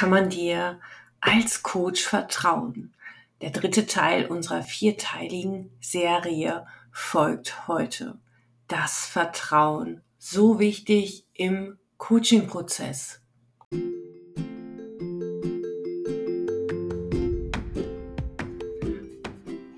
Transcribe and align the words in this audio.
kann 0.00 0.08
man 0.08 0.30
dir 0.30 0.80
als 1.20 1.62
Coach 1.62 2.02
vertrauen? 2.02 2.94
Der 3.42 3.50
dritte 3.50 3.84
Teil 3.84 4.24
unserer 4.24 4.62
vierteiligen 4.62 5.76
Serie 5.78 6.66
folgt 6.90 7.68
heute. 7.68 8.18
Das 8.66 9.04
Vertrauen, 9.04 10.00
so 10.16 10.58
wichtig 10.58 11.26
im 11.34 11.78
Coaching-Prozess. 11.98 13.20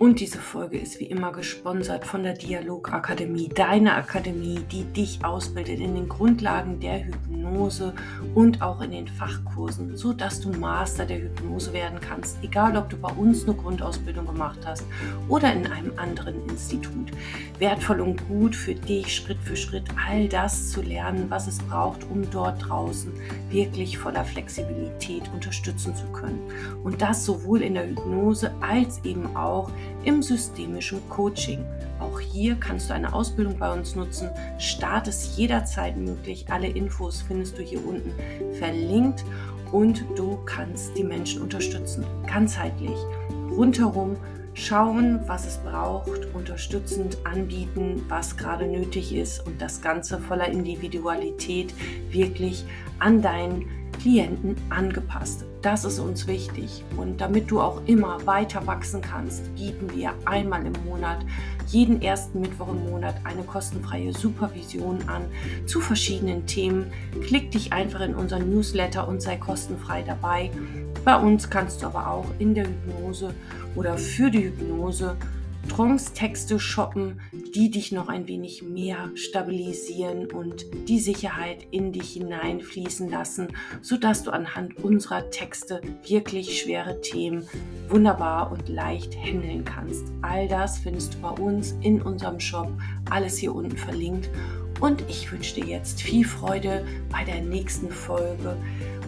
Und 0.03 0.19
diese 0.19 0.41
Folge 0.41 0.79
ist 0.79 0.99
wie 0.99 1.05
immer 1.05 1.31
gesponsert 1.31 2.05
von 2.05 2.25
der 2.25 2.33
Dialogakademie, 2.33 3.49
deine 3.55 3.95
Akademie, 3.95 4.59
die 4.73 4.83
dich 4.83 5.25
ausbildet 5.25 5.79
in 5.79 5.95
den 5.95 6.09
Grundlagen 6.09 6.81
der 6.81 7.05
Hypnose 7.05 7.95
und 8.35 8.63
auch 8.63 8.81
in 8.81 8.91
den 8.91 9.07
Fachkursen, 9.07 9.97
so 9.97 10.13
dass 10.13 10.41
du 10.41 10.49
Master 10.49 11.07
der 11.07 11.23
Hypnose 11.23 11.73
werden 11.73 12.01
kannst, 12.01 12.39
egal 12.43 12.77
ob 12.77 12.91
du 12.91 12.97
bei 12.97 13.13
uns 13.13 13.45
eine 13.45 13.55
Grundausbildung 13.55 14.27
gemacht 14.27 14.59
hast 14.67 14.85
oder 15.29 15.53
in 15.53 15.69
einem 15.69 15.97
anderen 15.97 16.49
Institut. 16.49 17.13
Wertvoll 17.61 18.01
und 18.01 18.27
gut 18.27 18.57
für 18.57 18.75
dich, 18.75 19.15
Schritt 19.15 19.39
für 19.39 19.55
Schritt 19.55 19.85
all 20.09 20.27
das 20.29 20.71
zu 20.71 20.83
lernen, 20.83 21.27
was 21.29 21.47
es 21.47 21.59
braucht, 21.59 22.01
um 22.11 22.29
dort 22.29 22.69
draußen 22.69 23.13
wirklich 23.51 23.99
voller 23.99 24.25
Flexibilität 24.25 25.31
unterstützen 25.33 25.95
zu 25.95 26.07
können. 26.07 26.41
Und 26.83 27.01
das 27.01 27.25
sowohl 27.25 27.63
in 27.63 27.75
der 27.75 27.89
Hypnose 27.89 28.51
als 28.61 28.99
eben 29.05 29.37
auch 29.37 29.71
im 30.05 30.23
systemischen 30.23 31.01
Coaching. 31.09 31.65
Auch 32.01 32.19
hier 32.19 32.57
kannst 32.57 32.91
du 32.91 32.95
eine 32.95 33.13
Ausbildung 33.15 33.59
bei 33.59 33.73
uns 33.73 33.95
nutzen. 33.95 34.29
Start 34.59 35.09
ist 35.09 35.37
jederzeit 35.37 35.97
möglich. 35.97 36.47
Alle 36.51 36.69
Infos 36.69 37.23
findest 37.23 37.59
du 37.59 37.63
hier 37.63 37.85
unten 37.87 38.13
verlinkt 38.59 39.25
und 39.71 40.05
du 40.17 40.39
kannst 40.45 40.97
die 40.97 41.05
Menschen 41.05 41.43
unterstützen. 41.43 42.05
Ganzheitlich. 42.27 42.97
Rundherum 43.51 44.17
schauen, 44.55 45.21
was 45.27 45.47
es 45.47 45.59
braucht, 45.59 46.35
unterstützend 46.35 47.19
anbieten, 47.25 48.03
was 48.09 48.37
gerade 48.37 48.67
nötig 48.67 49.15
ist 49.15 49.47
und 49.47 49.61
das 49.61 49.81
Ganze 49.81 50.19
voller 50.19 50.49
Individualität 50.49 51.75
wirklich 52.11 52.65
an 52.99 53.23
deinen 53.23 53.67
Klienten 54.01 54.57
angepasst. 54.71 55.45
Das 55.63 55.85
ist 55.85 56.01
uns 56.01 56.27
wichtig. 56.27 56.83
Und 56.97 57.21
damit 57.21 57.49
du 57.49 57.61
auch 57.61 57.83
immer 57.87 58.27
weiter 58.27 58.67
wachsen 58.67 59.01
kannst, 59.01 59.55
bieten 59.55 59.95
wir 59.95 60.13
einmal 60.25 60.67
im 60.67 60.73
Monat, 60.85 61.19
jeden 61.69 62.03
ersten 62.03 62.41
Mittwoch 62.41 62.69
im 62.69 62.91
Monat, 62.91 63.15
eine 63.23 63.45
kostenfreie 63.45 64.13
Supervision 64.13 65.09
an 65.09 65.23
zu 65.67 65.81
verschiedenen 65.81 66.47
Themen. 66.47 66.93
Klick 67.23 67.53
dich 67.53 67.73
einfach 67.73 68.01
in 68.01 68.17
unseren 68.17 68.51
Newsletter 68.51 69.07
und 69.07 69.23
sei 69.23 69.37
kostenfrei 69.37 70.03
dabei. 70.03 70.51
Bei 71.05 71.17
uns 71.17 71.49
kannst 71.49 71.83
du 71.83 71.87
aber 71.87 72.09
auch 72.09 72.27
in 72.41 72.57
der 72.57 72.67
Hypnose 72.67 73.33
oder 73.77 73.97
für 73.97 74.33
die 74.33 74.47
Hypnose 74.47 75.17
Trance-Texte 75.69 76.59
shoppen, 76.59 77.21
die 77.55 77.71
dich 77.71 77.93
noch 77.93 78.09
ein 78.09 78.27
wenig 78.29 78.63
mehr 78.63 79.11
stabilisieren 79.15 80.31
und 80.31 80.67
die 80.89 81.01
Sicherheit 81.01 81.67
in 81.71 81.93
dich 81.93 82.13
hineinfließen 82.13 83.11
lassen, 83.11 83.49
sodass 83.81 84.23
du 84.23 84.31
anhand 84.33 84.83
unserer 84.83 85.31
Texte 85.31 85.81
wirklich 86.07 86.61
schwere 86.61 87.01
Themen 87.01 87.47
wunderbar 87.89 88.53
und 88.53 88.69
leicht 88.69 89.17
handeln 89.17 89.65
kannst. 89.65 90.05
All 90.23 90.49
das 90.49 90.79
findest 90.79 91.15
du 91.15 91.19
bei 91.19 91.31
uns 91.31 91.75
in 91.83 92.03
unserem 92.03 92.41
Shop, 92.41 92.69
alles 93.11 93.39
hier 93.39 93.55
unten 93.55 93.77
verlinkt. 93.77 94.31
Und 94.81 95.05
ich 95.09 95.31
wünsche 95.31 95.55
dir 95.55 95.67
jetzt 95.67 96.03
viel 96.03 96.27
Freude 96.27 96.85
bei 97.09 97.25
der 97.25 97.41
nächsten 97.41 97.91
Folge, 97.91 98.57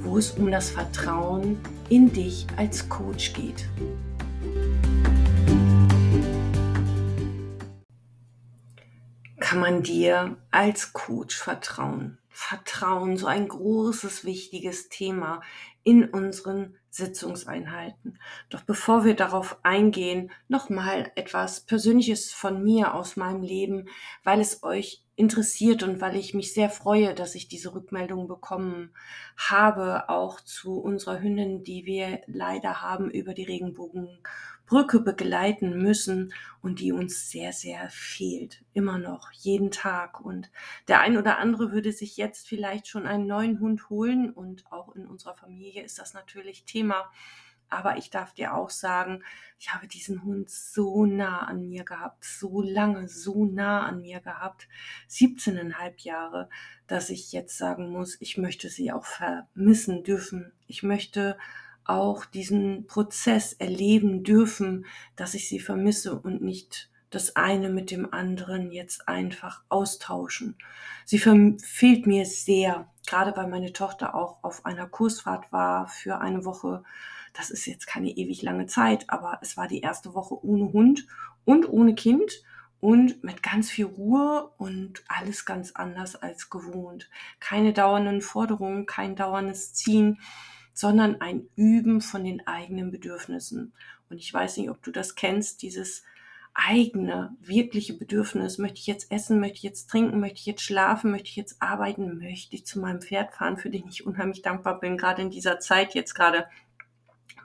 wo 0.02 0.18
es 0.18 0.30
um 0.32 0.50
das 0.50 0.70
Vertrauen 0.70 1.58
in 1.88 2.12
dich 2.12 2.46
als 2.56 2.88
Coach 2.88 3.32
geht. 3.32 3.68
Kann 9.54 9.60
man 9.60 9.84
dir 9.84 10.36
als 10.50 10.92
Coach 10.92 11.36
vertrauen. 11.36 12.18
Vertrauen, 12.28 13.16
so 13.16 13.28
ein 13.28 13.46
großes, 13.46 14.24
wichtiges 14.24 14.88
Thema 14.88 15.42
in 15.84 16.10
unseren 16.10 16.74
Sitzungseinheiten. 16.90 18.18
Doch 18.50 18.62
bevor 18.62 19.04
wir 19.04 19.14
darauf 19.14 19.58
eingehen, 19.62 20.32
nochmal 20.48 21.12
etwas 21.14 21.60
Persönliches 21.60 22.32
von 22.32 22.64
mir 22.64 22.94
aus 22.94 23.14
meinem 23.14 23.42
Leben, 23.42 23.88
weil 24.24 24.40
es 24.40 24.64
euch 24.64 25.04
interessiert 25.14 25.84
und 25.84 26.00
weil 26.00 26.16
ich 26.16 26.34
mich 26.34 26.52
sehr 26.52 26.68
freue, 26.68 27.14
dass 27.14 27.36
ich 27.36 27.46
diese 27.46 27.76
Rückmeldung 27.76 28.26
bekommen 28.26 28.92
habe, 29.36 30.08
auch 30.08 30.40
zu 30.40 30.80
unserer 30.80 31.20
Hündin, 31.20 31.62
die 31.62 31.86
wir 31.86 32.22
leider 32.26 32.82
haben 32.82 33.08
über 33.08 33.34
die 33.34 33.44
Regenbogen 33.44 34.18
Brücke 34.66 35.00
begleiten 35.00 35.76
müssen 35.76 36.32
und 36.62 36.80
die 36.80 36.92
uns 36.92 37.30
sehr, 37.30 37.52
sehr 37.52 37.88
fehlt. 37.90 38.64
Immer 38.72 38.98
noch, 38.98 39.30
jeden 39.32 39.70
Tag. 39.70 40.20
Und 40.20 40.50
der 40.88 41.00
ein 41.00 41.18
oder 41.18 41.38
andere 41.38 41.72
würde 41.72 41.92
sich 41.92 42.16
jetzt 42.16 42.48
vielleicht 42.48 42.88
schon 42.88 43.06
einen 43.06 43.26
neuen 43.26 43.60
Hund 43.60 43.90
holen 43.90 44.30
und 44.30 44.70
auch 44.72 44.94
in 44.94 45.06
unserer 45.06 45.34
Familie 45.34 45.82
ist 45.82 45.98
das 45.98 46.14
natürlich 46.14 46.64
Thema. 46.64 47.10
Aber 47.68 47.96
ich 47.96 48.10
darf 48.10 48.32
dir 48.34 48.54
auch 48.54 48.70
sagen, 48.70 49.22
ich 49.58 49.74
habe 49.74 49.88
diesen 49.88 50.22
Hund 50.22 50.50
so 50.50 51.06
nah 51.06 51.40
an 51.40 51.66
mir 51.68 51.84
gehabt, 51.84 52.24
so 52.24 52.62
lange, 52.62 53.08
so 53.08 53.44
nah 53.46 53.86
an 53.86 54.00
mir 54.00 54.20
gehabt, 54.20 54.68
17,5 55.10 56.04
Jahre, 56.04 56.48
dass 56.86 57.10
ich 57.10 57.32
jetzt 57.32 57.58
sagen 57.58 57.90
muss, 57.90 58.16
ich 58.20 58.38
möchte 58.38 58.68
sie 58.68 58.92
auch 58.92 59.06
vermissen 59.06 60.04
dürfen. 60.04 60.52
Ich 60.66 60.82
möchte 60.82 61.36
auch 61.84 62.24
diesen 62.24 62.86
Prozess 62.86 63.52
erleben 63.52 64.24
dürfen, 64.24 64.86
dass 65.16 65.34
ich 65.34 65.48
sie 65.48 65.60
vermisse 65.60 66.18
und 66.18 66.42
nicht 66.42 66.90
das 67.10 67.36
eine 67.36 67.68
mit 67.68 67.90
dem 67.90 68.12
anderen 68.12 68.72
jetzt 68.72 69.08
einfach 69.08 69.62
austauschen. 69.68 70.56
Sie 71.04 71.18
fehlt 71.18 72.06
mir 72.06 72.26
sehr, 72.26 72.88
gerade 73.06 73.36
weil 73.36 73.46
meine 73.46 73.72
Tochter 73.72 74.14
auch 74.14 74.42
auf 74.42 74.66
einer 74.66 74.88
Kursfahrt 74.88 75.52
war 75.52 75.86
für 75.86 76.20
eine 76.20 76.44
Woche. 76.44 76.82
Das 77.32 77.50
ist 77.50 77.66
jetzt 77.66 77.86
keine 77.86 78.10
ewig 78.10 78.42
lange 78.42 78.66
Zeit, 78.66 79.08
aber 79.08 79.38
es 79.42 79.56
war 79.56 79.68
die 79.68 79.80
erste 79.80 80.14
Woche 80.14 80.44
ohne 80.44 80.72
Hund 80.72 81.06
und 81.44 81.68
ohne 81.68 81.94
Kind 81.94 82.42
und 82.80 83.22
mit 83.24 83.42
ganz 83.42 83.70
viel 83.70 83.86
Ruhe 83.86 84.50
und 84.58 85.04
alles 85.08 85.46
ganz 85.46 85.72
anders 85.72 86.16
als 86.16 86.50
gewohnt. 86.50 87.08
Keine 87.40 87.72
dauernden 87.72 88.20
Forderungen, 88.20 88.86
kein 88.86 89.16
dauerndes 89.16 89.72
Ziehen 89.72 90.18
sondern 90.74 91.20
ein 91.20 91.48
Üben 91.56 92.00
von 92.00 92.24
den 92.24 92.46
eigenen 92.46 92.90
Bedürfnissen. 92.90 93.72
Und 94.10 94.18
ich 94.18 94.34
weiß 94.34 94.58
nicht, 94.58 94.68
ob 94.68 94.82
du 94.82 94.90
das 94.90 95.14
kennst, 95.14 95.62
dieses 95.62 96.02
eigene, 96.52 97.34
wirkliche 97.40 97.94
Bedürfnis. 97.94 98.58
Möchte 98.58 98.78
ich 98.78 98.86
jetzt 98.86 99.10
essen? 99.10 99.40
Möchte 99.40 99.56
ich 99.56 99.62
jetzt 99.62 99.88
trinken? 99.88 100.20
Möchte 100.20 100.38
ich 100.38 100.46
jetzt 100.46 100.62
schlafen? 100.62 101.10
Möchte 101.10 101.28
ich 101.28 101.36
jetzt 101.36 101.60
arbeiten? 101.60 102.18
Möchte 102.18 102.54
ich 102.54 102.66
zu 102.66 102.80
meinem 102.80 103.00
Pferd 103.00 103.32
fahren, 103.34 103.56
für 103.56 103.70
den 103.70 103.88
ich 103.88 104.06
unheimlich 104.06 104.42
dankbar 104.42 104.78
bin, 104.78 104.96
gerade 104.96 105.22
in 105.22 105.30
dieser 105.30 105.58
Zeit 105.58 105.94
jetzt 105.94 106.14
gerade? 106.14 106.46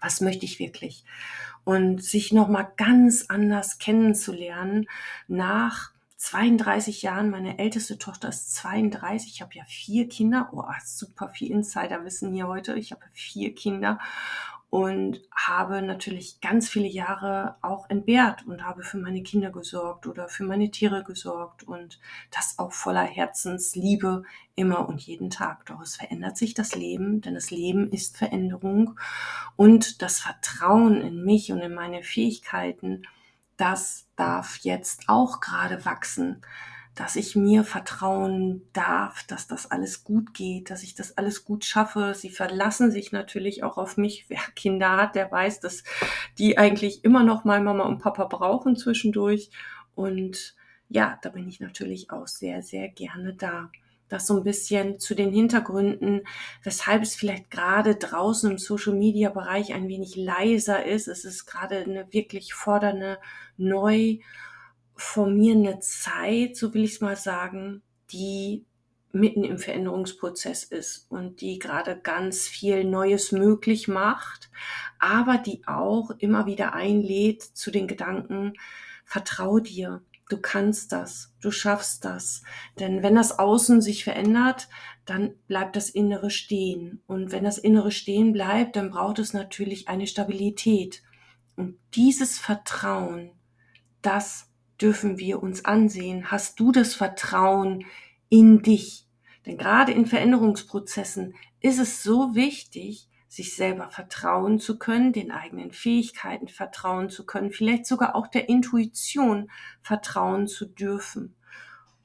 Was 0.01 0.21
möchte 0.21 0.45
ich 0.45 0.59
wirklich? 0.59 1.03
Und 1.63 2.03
sich 2.03 2.31
nochmal 2.31 2.71
ganz 2.77 3.25
anders 3.27 3.79
kennenzulernen 3.79 4.87
nach 5.27 5.91
32 6.19 7.01
Jahren. 7.01 7.29
Meine 7.29 7.59
älteste 7.59 7.97
Tochter 7.97 8.27
ist 8.27 8.53
32. 8.55 9.31
Ich 9.31 9.41
habe 9.41 9.55
ja 9.55 9.63
vier 9.65 10.09
Kinder. 10.09 10.49
Oh, 10.51 10.65
super 10.83 11.29
viel 11.29 11.49
Insiderwissen 11.49 12.33
hier 12.33 12.47
heute. 12.47 12.75
Ich 12.75 12.91
habe 12.91 13.01
vier 13.13 13.55
Kinder 13.55 13.99
und 14.69 15.21
habe 15.33 15.81
natürlich 15.81 16.41
ganz 16.41 16.69
viele 16.69 16.87
Jahre 16.87 17.55
auch 17.61 17.89
entbehrt 17.89 18.45
und 18.45 18.65
habe 18.65 18.83
für 18.83 18.97
meine 18.97 19.23
Kinder 19.23 19.49
gesorgt 19.49 20.05
oder 20.07 20.27
für 20.27 20.43
meine 20.43 20.69
Tiere 20.69 21.03
gesorgt 21.03 21.63
und 21.63 21.99
das 22.31 22.59
auch 22.59 22.73
voller 22.73 23.03
Herzensliebe 23.03 24.23
immer 24.55 24.87
und 24.89 25.01
jeden 25.01 25.29
Tag. 25.29 25.65
Doch 25.67 25.81
es 25.81 25.95
verändert 25.95 26.37
sich 26.37 26.53
das 26.53 26.75
Leben, 26.75 27.21
denn 27.21 27.33
das 27.33 27.49
Leben 27.49 27.89
ist 27.91 28.17
Veränderung 28.17 28.99
und 29.55 30.01
das 30.01 30.19
Vertrauen 30.19 31.01
in 31.01 31.23
mich 31.23 31.51
und 31.53 31.61
in 31.61 31.73
meine 31.73 32.03
Fähigkeiten 32.03 33.03
das 33.59 34.07
darf 34.15 34.57
jetzt 34.57 35.03
auch 35.07 35.41
gerade 35.41 35.83
wachsen, 35.85 36.41
dass 36.95 37.15
ich 37.15 37.35
mir 37.35 37.63
vertrauen 37.63 38.67
darf, 38.73 39.23
dass 39.23 39.47
das 39.47 39.69
alles 39.71 40.03
gut 40.03 40.33
geht, 40.33 40.69
dass 40.69 40.83
ich 40.83 40.95
das 40.95 41.17
alles 41.17 41.45
gut 41.45 41.63
schaffe. 41.63 42.13
Sie 42.15 42.29
verlassen 42.29 42.91
sich 42.91 43.11
natürlich 43.11 43.63
auch 43.63 43.77
auf 43.77 43.97
mich. 43.97 44.25
Wer 44.29 44.39
Kinder 44.55 44.97
hat, 44.97 45.15
der 45.15 45.31
weiß, 45.31 45.59
dass 45.59 45.83
die 46.37 46.57
eigentlich 46.57 47.03
immer 47.03 47.23
noch 47.23 47.43
mal 47.43 47.61
Mama 47.61 47.83
und 47.83 47.99
Papa 47.99 48.25
brauchen 48.25 48.75
zwischendurch. 48.75 49.49
Und 49.95 50.55
ja, 50.89 51.19
da 51.21 51.29
bin 51.29 51.47
ich 51.47 51.59
natürlich 51.59 52.11
auch 52.11 52.27
sehr, 52.27 52.61
sehr 52.61 52.89
gerne 52.89 53.33
da 53.33 53.71
das 54.09 54.27
so 54.27 54.37
ein 54.37 54.43
bisschen 54.43 54.99
zu 54.99 55.15
den 55.15 55.31
Hintergründen, 55.31 56.21
weshalb 56.63 57.03
es 57.03 57.15
vielleicht 57.15 57.49
gerade 57.51 57.95
draußen 57.95 58.51
im 58.51 58.57
Social 58.57 58.93
Media 58.93 59.29
Bereich 59.29 59.73
ein 59.73 59.87
wenig 59.87 60.15
leiser 60.15 60.85
ist. 60.85 61.07
Es 61.07 61.23
ist 61.23 61.45
gerade 61.45 61.77
eine 61.77 62.11
wirklich 62.11 62.53
fordernde, 62.53 63.19
neu 63.57 64.17
formierende 64.95 65.79
Zeit, 65.79 66.57
so 66.57 66.73
will 66.73 66.83
ich 66.83 66.95
es 66.95 67.01
mal 67.01 67.15
sagen, 67.15 67.81
die 68.11 68.65
mitten 69.11 69.43
im 69.43 69.57
Veränderungsprozess 69.57 70.63
ist 70.63 71.09
und 71.09 71.41
die 71.41 71.57
gerade 71.57 71.99
ganz 71.99 72.47
viel 72.47 72.83
Neues 72.83 73.31
möglich 73.31 73.87
macht, 73.87 74.51
aber 74.99 75.37
die 75.37 75.61
auch 75.65 76.11
immer 76.19 76.45
wieder 76.45 76.73
einlädt 76.73 77.41
zu 77.41 77.71
den 77.71 77.87
Gedanken, 77.87 78.53
vertrau 79.05 79.59
dir, 79.59 80.03
du 80.29 80.37
kannst 80.37 80.91
das, 80.91 81.33
du 81.41 81.51
schaffst 81.51 82.05
das. 82.05 82.43
Denn 82.79 83.03
wenn 83.03 83.15
das 83.15 83.37
Außen 83.37 83.81
sich 83.81 84.03
verändert, 84.03 84.69
dann 85.05 85.35
bleibt 85.47 85.75
das 85.75 85.89
Innere 85.89 86.29
stehen. 86.29 87.01
Und 87.07 87.31
wenn 87.31 87.43
das 87.43 87.57
Innere 87.57 87.91
stehen 87.91 88.31
bleibt, 88.31 88.75
dann 88.75 88.91
braucht 88.91 89.19
es 89.19 89.33
natürlich 89.33 89.89
eine 89.89 90.07
Stabilität. 90.07 91.03
Und 91.55 91.77
dieses 91.95 92.37
Vertrauen, 92.39 93.31
das 94.01 94.49
dürfen 94.79 95.17
wir 95.17 95.43
uns 95.43 95.65
ansehen. 95.65 96.31
Hast 96.31 96.59
du 96.59 96.71
das 96.71 96.93
Vertrauen 96.93 97.85
in 98.29 98.61
dich? 98.61 99.07
Denn 99.45 99.57
gerade 99.57 99.91
in 99.91 100.05
Veränderungsprozessen 100.05 101.33
ist 101.59 101.79
es 101.79 102.03
so 102.03 102.35
wichtig, 102.35 103.08
sich 103.29 103.55
selber 103.55 103.87
vertrauen 103.87 104.59
zu 104.59 104.79
können, 104.79 105.13
den 105.13 105.31
eigenen 105.31 105.71
Fähigkeiten 105.71 106.47
vertrauen 106.47 107.09
zu 107.09 107.25
können, 107.25 107.51
vielleicht 107.51 107.85
sogar 107.85 108.15
auch 108.15 108.27
der 108.27 108.49
Intuition 108.49 109.49
vertrauen 109.81 110.47
zu 110.47 110.65
dürfen. 110.65 111.35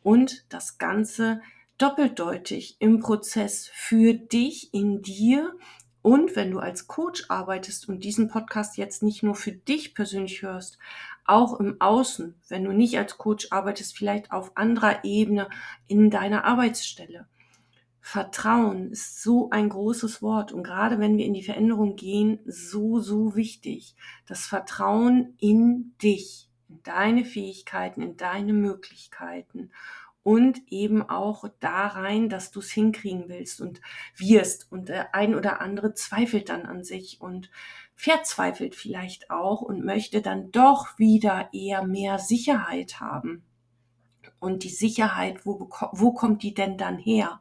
Und 0.02 0.44
das 0.50 0.76
Ganze 0.76 1.40
doppeldeutig 1.78 2.76
im 2.78 3.00
Prozess 3.00 3.68
für 3.72 4.12
dich, 4.12 4.72
in 4.74 5.00
dir 5.02 5.54
und 6.02 6.36
wenn 6.36 6.50
du 6.50 6.58
als 6.58 6.86
Coach 6.86 7.24
arbeitest 7.30 7.88
und 7.88 8.04
diesen 8.04 8.28
Podcast 8.28 8.76
jetzt 8.76 9.02
nicht 9.02 9.22
nur 9.22 9.34
für 9.34 9.52
dich 9.52 9.94
persönlich 9.94 10.42
hörst, 10.42 10.78
auch 11.24 11.58
im 11.58 11.80
Außen, 11.80 12.34
wenn 12.48 12.64
du 12.64 12.72
nicht 12.72 12.98
als 12.98 13.16
Coach 13.16 13.48
arbeitest, 13.50 13.96
vielleicht 13.96 14.30
auf 14.30 14.54
anderer 14.58 15.02
Ebene 15.04 15.48
in 15.88 16.10
deiner 16.10 16.44
Arbeitsstelle. 16.44 17.26
Vertrauen 18.06 18.90
ist 18.90 19.22
so 19.22 19.48
ein 19.48 19.70
großes 19.70 20.20
Wort 20.20 20.52
und 20.52 20.62
gerade 20.62 20.98
wenn 20.98 21.16
wir 21.16 21.24
in 21.24 21.32
die 21.32 21.42
Veränderung 21.42 21.96
gehen, 21.96 22.38
so, 22.44 23.00
so 23.00 23.34
wichtig. 23.34 23.96
Das 24.26 24.44
Vertrauen 24.44 25.38
in 25.40 25.94
dich, 26.02 26.50
in 26.68 26.82
deine 26.82 27.24
Fähigkeiten, 27.24 28.02
in 28.02 28.18
deine 28.18 28.52
Möglichkeiten 28.52 29.70
und 30.22 30.60
eben 30.70 31.00
auch 31.08 31.46
da 31.60 31.86
rein, 31.86 32.28
dass 32.28 32.50
du 32.50 32.60
es 32.60 32.70
hinkriegen 32.70 33.30
willst 33.30 33.62
und 33.62 33.80
wirst. 34.16 34.70
Und 34.70 34.90
der 34.90 35.14
ein 35.14 35.34
oder 35.34 35.62
andere 35.62 35.94
zweifelt 35.94 36.50
dann 36.50 36.66
an 36.66 36.84
sich 36.84 37.22
und 37.22 37.50
verzweifelt 37.94 38.74
vielleicht 38.74 39.30
auch 39.30 39.62
und 39.62 39.82
möchte 39.82 40.20
dann 40.20 40.50
doch 40.50 40.98
wieder 40.98 41.48
eher 41.54 41.86
mehr 41.86 42.18
Sicherheit 42.18 43.00
haben. 43.00 43.44
Und 44.40 44.62
die 44.62 44.68
Sicherheit, 44.68 45.46
wo, 45.46 45.70
wo 45.92 46.12
kommt 46.12 46.42
die 46.42 46.52
denn 46.52 46.76
dann 46.76 46.98
her? 46.98 47.40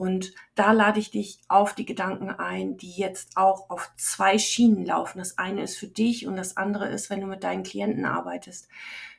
Und 0.00 0.32
da 0.54 0.72
lade 0.72 0.98
ich 0.98 1.10
dich 1.10 1.42
auf 1.48 1.74
die 1.74 1.84
Gedanken 1.84 2.30
ein, 2.30 2.78
die 2.78 2.90
jetzt 2.90 3.36
auch 3.36 3.68
auf 3.68 3.92
zwei 3.98 4.38
Schienen 4.38 4.86
laufen. 4.86 5.18
Das 5.18 5.36
eine 5.36 5.62
ist 5.62 5.76
für 5.76 5.88
dich 5.88 6.26
und 6.26 6.36
das 6.36 6.56
andere 6.56 6.88
ist, 6.88 7.10
wenn 7.10 7.20
du 7.20 7.26
mit 7.26 7.44
deinen 7.44 7.64
Klienten 7.64 8.06
arbeitest. 8.06 8.70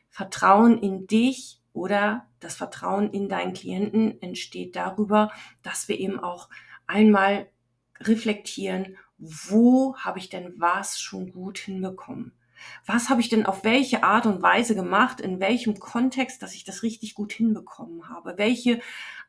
Vertrauen 0.10 0.80
in 0.80 1.06
dich 1.06 1.62
oder 1.72 2.26
das 2.40 2.56
Vertrauen 2.56 3.12
in 3.12 3.30
deinen 3.30 3.54
Klienten 3.54 4.20
entsteht 4.24 4.76
darüber, 4.76 5.32
dass 5.62 5.88
wir 5.88 6.00
eben 6.00 6.20
auch 6.20 6.50
einmal 6.88 7.48
reflektieren, 8.00 8.98
wo 9.20 9.96
habe 9.98 10.18
ich 10.18 10.30
denn 10.30 10.56
was 10.58 11.00
schon 11.00 11.32
gut 11.32 11.60
hinbekommen? 11.60 12.34
Was 12.86 13.10
habe 13.10 13.22
ich 13.22 13.30
denn 13.30 13.46
auf 13.46 13.64
welche 13.64 14.04
Art 14.04 14.26
und 14.26 14.42
Weise 14.42 14.76
gemacht, 14.76 15.22
in 15.22 15.40
welchem 15.40 15.80
Kontext, 15.80 16.42
dass 16.42 16.56
ich 16.56 16.64
das 16.64 16.84
richtig 16.84 17.14
gut 17.14 17.34
hinbekommen 17.34 18.10
habe? 18.10 18.38
Welche 18.38 18.82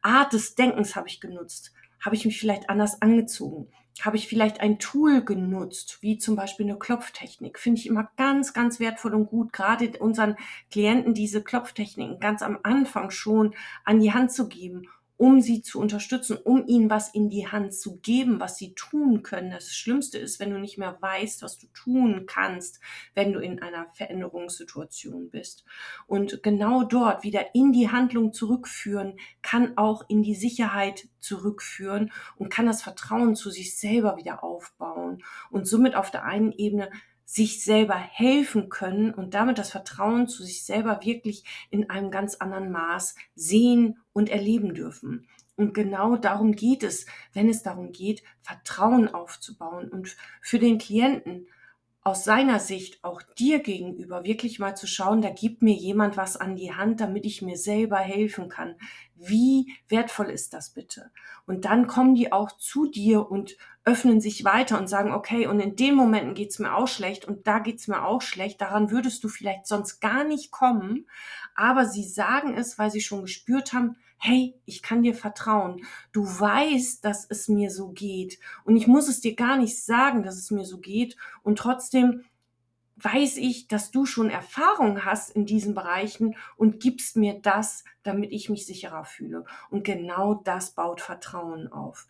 Art 0.02 0.32
des 0.32 0.54
Denkens 0.54 0.96
habe 0.96 1.08
ich 1.08 1.20
genutzt? 1.20 1.72
Habe 2.00 2.16
ich 2.16 2.24
mich 2.24 2.38
vielleicht 2.38 2.68
anders 2.68 3.00
angezogen? 3.00 3.68
Habe 4.00 4.16
ich 4.16 4.26
vielleicht 4.26 4.60
ein 4.60 4.78
Tool 4.78 5.24
genutzt, 5.24 5.98
wie 6.00 6.18
zum 6.18 6.34
Beispiel 6.34 6.66
eine 6.66 6.78
Klopftechnik? 6.78 7.58
Finde 7.58 7.80
ich 7.80 7.86
immer 7.86 8.10
ganz, 8.16 8.52
ganz 8.52 8.80
wertvoll 8.80 9.14
und 9.14 9.26
gut, 9.26 9.52
gerade 9.52 9.98
unseren 9.98 10.36
Klienten 10.70 11.14
diese 11.14 11.42
Klopftechniken 11.42 12.18
ganz 12.18 12.42
am 12.42 12.58
Anfang 12.62 13.10
schon 13.10 13.54
an 13.84 14.00
die 14.00 14.12
Hand 14.12 14.32
zu 14.32 14.48
geben, 14.48 14.88
um 15.22 15.40
sie 15.40 15.62
zu 15.62 15.78
unterstützen, 15.78 16.36
um 16.36 16.66
ihnen 16.66 16.90
was 16.90 17.14
in 17.14 17.30
die 17.30 17.46
Hand 17.46 17.74
zu 17.74 17.98
geben, 17.98 18.40
was 18.40 18.56
sie 18.56 18.74
tun 18.74 19.22
können. 19.22 19.52
Das 19.52 19.72
Schlimmste 19.72 20.18
ist, 20.18 20.40
wenn 20.40 20.50
du 20.50 20.58
nicht 20.58 20.78
mehr 20.78 20.98
weißt, 21.00 21.42
was 21.42 21.58
du 21.58 21.68
tun 21.68 22.24
kannst, 22.26 22.80
wenn 23.14 23.32
du 23.32 23.38
in 23.38 23.62
einer 23.62 23.86
Veränderungssituation 23.94 25.30
bist. 25.30 25.64
Und 26.08 26.42
genau 26.42 26.82
dort 26.82 27.22
wieder 27.22 27.54
in 27.54 27.70
die 27.70 27.88
Handlung 27.88 28.32
zurückführen, 28.32 29.14
kann 29.42 29.78
auch 29.78 30.02
in 30.08 30.24
die 30.24 30.34
Sicherheit 30.34 31.06
zurückführen 31.20 32.10
und 32.34 32.50
kann 32.50 32.66
das 32.66 32.82
Vertrauen 32.82 33.36
zu 33.36 33.50
sich 33.50 33.78
selber 33.78 34.16
wieder 34.16 34.42
aufbauen 34.42 35.22
und 35.52 35.68
somit 35.68 35.94
auf 35.94 36.10
der 36.10 36.24
einen 36.24 36.50
Ebene 36.50 36.90
sich 37.32 37.64
selber 37.64 37.94
helfen 37.94 38.68
können 38.68 39.14
und 39.14 39.32
damit 39.32 39.56
das 39.56 39.70
Vertrauen 39.70 40.28
zu 40.28 40.42
sich 40.42 40.66
selber 40.66 41.00
wirklich 41.02 41.44
in 41.70 41.88
einem 41.88 42.10
ganz 42.10 42.34
anderen 42.34 42.70
Maß 42.70 43.14
sehen 43.34 44.00
und 44.12 44.28
erleben 44.28 44.74
dürfen. 44.74 45.26
Und 45.56 45.72
genau 45.72 46.16
darum 46.16 46.52
geht 46.52 46.82
es, 46.82 47.06
wenn 47.32 47.48
es 47.48 47.62
darum 47.62 47.90
geht, 47.90 48.22
Vertrauen 48.42 49.08
aufzubauen 49.08 49.88
und 49.88 50.14
für 50.42 50.58
den 50.58 50.76
Klienten 50.76 51.46
aus 52.02 52.24
seiner 52.24 52.58
Sicht 52.58 53.02
auch 53.02 53.22
dir 53.22 53.60
gegenüber 53.60 54.24
wirklich 54.24 54.58
mal 54.58 54.76
zu 54.76 54.86
schauen, 54.86 55.22
da 55.22 55.30
gibt 55.30 55.62
mir 55.62 55.74
jemand 55.74 56.18
was 56.18 56.36
an 56.36 56.54
die 56.54 56.74
Hand, 56.74 57.00
damit 57.00 57.24
ich 57.24 57.40
mir 57.40 57.56
selber 57.56 57.98
helfen 57.98 58.50
kann. 58.50 58.74
Wie 59.24 59.74
wertvoll 59.88 60.30
ist 60.30 60.52
das 60.52 60.70
bitte? 60.70 61.10
Und 61.46 61.64
dann 61.64 61.86
kommen 61.86 62.14
die 62.14 62.32
auch 62.32 62.52
zu 62.52 62.86
dir 62.86 63.30
und 63.30 63.56
öffnen 63.84 64.20
sich 64.20 64.44
weiter 64.44 64.78
und 64.78 64.88
sagen, 64.88 65.12
okay, 65.12 65.46
und 65.46 65.60
in 65.60 65.76
den 65.76 65.94
Momenten 65.94 66.34
geht's 66.34 66.58
mir 66.58 66.74
auch 66.74 66.88
schlecht 66.88 67.24
und 67.24 67.46
da 67.46 67.58
geht's 67.58 67.88
mir 67.88 68.04
auch 68.04 68.22
schlecht, 68.22 68.60
daran 68.60 68.90
würdest 68.90 69.24
du 69.24 69.28
vielleicht 69.28 69.66
sonst 69.66 70.00
gar 70.00 70.24
nicht 70.24 70.50
kommen, 70.50 71.06
aber 71.54 71.86
sie 71.86 72.04
sagen 72.04 72.54
es, 72.54 72.78
weil 72.78 72.90
sie 72.90 73.00
schon 73.00 73.22
gespürt 73.22 73.72
haben, 73.72 73.96
hey, 74.18 74.54
ich 74.66 74.82
kann 74.82 75.02
dir 75.02 75.16
vertrauen. 75.16 75.84
Du 76.12 76.24
weißt, 76.24 77.04
dass 77.04 77.26
es 77.28 77.48
mir 77.48 77.70
so 77.70 77.88
geht. 77.88 78.38
Und 78.64 78.76
ich 78.76 78.86
muss 78.86 79.08
es 79.08 79.20
dir 79.20 79.34
gar 79.34 79.56
nicht 79.56 79.82
sagen, 79.82 80.22
dass 80.22 80.36
es 80.36 80.52
mir 80.52 80.64
so 80.64 80.78
geht. 80.78 81.16
Und 81.42 81.58
trotzdem 81.58 82.22
weiß 83.02 83.36
ich, 83.38 83.68
dass 83.68 83.90
du 83.90 84.06
schon 84.06 84.30
Erfahrung 84.30 85.04
hast 85.04 85.30
in 85.30 85.46
diesen 85.46 85.74
Bereichen 85.74 86.36
und 86.56 86.80
gibst 86.80 87.16
mir 87.16 87.34
das, 87.40 87.84
damit 88.02 88.32
ich 88.32 88.48
mich 88.48 88.66
sicherer 88.66 89.04
fühle. 89.04 89.44
Und 89.70 89.84
genau 89.84 90.34
das 90.34 90.72
baut 90.72 91.00
Vertrauen 91.00 91.70
auf. 91.72 92.06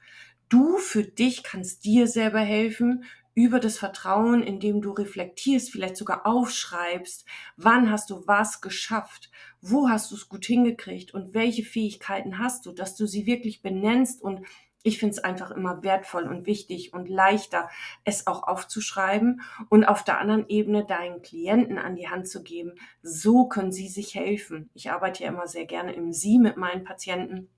Du 0.48 0.76
für 0.76 1.04
dich 1.04 1.42
kannst 1.42 1.84
dir 1.84 2.06
selber 2.06 2.40
helfen 2.40 3.04
über 3.34 3.60
das 3.60 3.78
Vertrauen, 3.78 4.42
indem 4.42 4.82
du 4.82 4.90
reflektierst, 4.90 5.70
vielleicht 5.70 5.96
sogar 5.96 6.26
aufschreibst, 6.26 7.24
wann 7.56 7.90
hast 7.90 8.10
du 8.10 8.26
was 8.26 8.60
geschafft, 8.60 9.30
wo 9.62 9.88
hast 9.88 10.10
du 10.10 10.16
es 10.16 10.28
gut 10.28 10.44
hingekriegt 10.44 11.14
und 11.14 11.32
welche 11.32 11.64
Fähigkeiten 11.64 12.38
hast 12.38 12.66
du, 12.66 12.72
dass 12.72 12.94
du 12.94 13.06
sie 13.06 13.24
wirklich 13.24 13.62
benennst 13.62 14.20
und 14.20 14.44
ich 14.82 14.98
finde 14.98 15.12
es 15.12 15.24
einfach 15.24 15.50
immer 15.50 15.82
wertvoll 15.82 16.24
und 16.24 16.46
wichtig 16.46 16.92
und 16.92 17.08
leichter, 17.08 17.70
es 18.04 18.26
auch 18.26 18.42
aufzuschreiben 18.42 19.42
und 19.68 19.84
auf 19.84 20.04
der 20.04 20.18
anderen 20.18 20.48
Ebene 20.48 20.84
deinen 20.84 21.22
Klienten 21.22 21.78
an 21.78 21.94
die 21.94 22.08
Hand 22.08 22.28
zu 22.28 22.42
geben. 22.42 22.72
So 23.02 23.46
können 23.46 23.72
sie 23.72 23.88
sich 23.88 24.14
helfen. 24.14 24.70
Ich 24.74 24.90
arbeite 24.90 25.22
ja 25.24 25.28
immer 25.28 25.46
sehr 25.46 25.66
gerne 25.66 25.92
im 25.92 26.12
Sie 26.12 26.38
mit 26.38 26.56
meinen 26.56 26.84
Patienten 26.84 27.48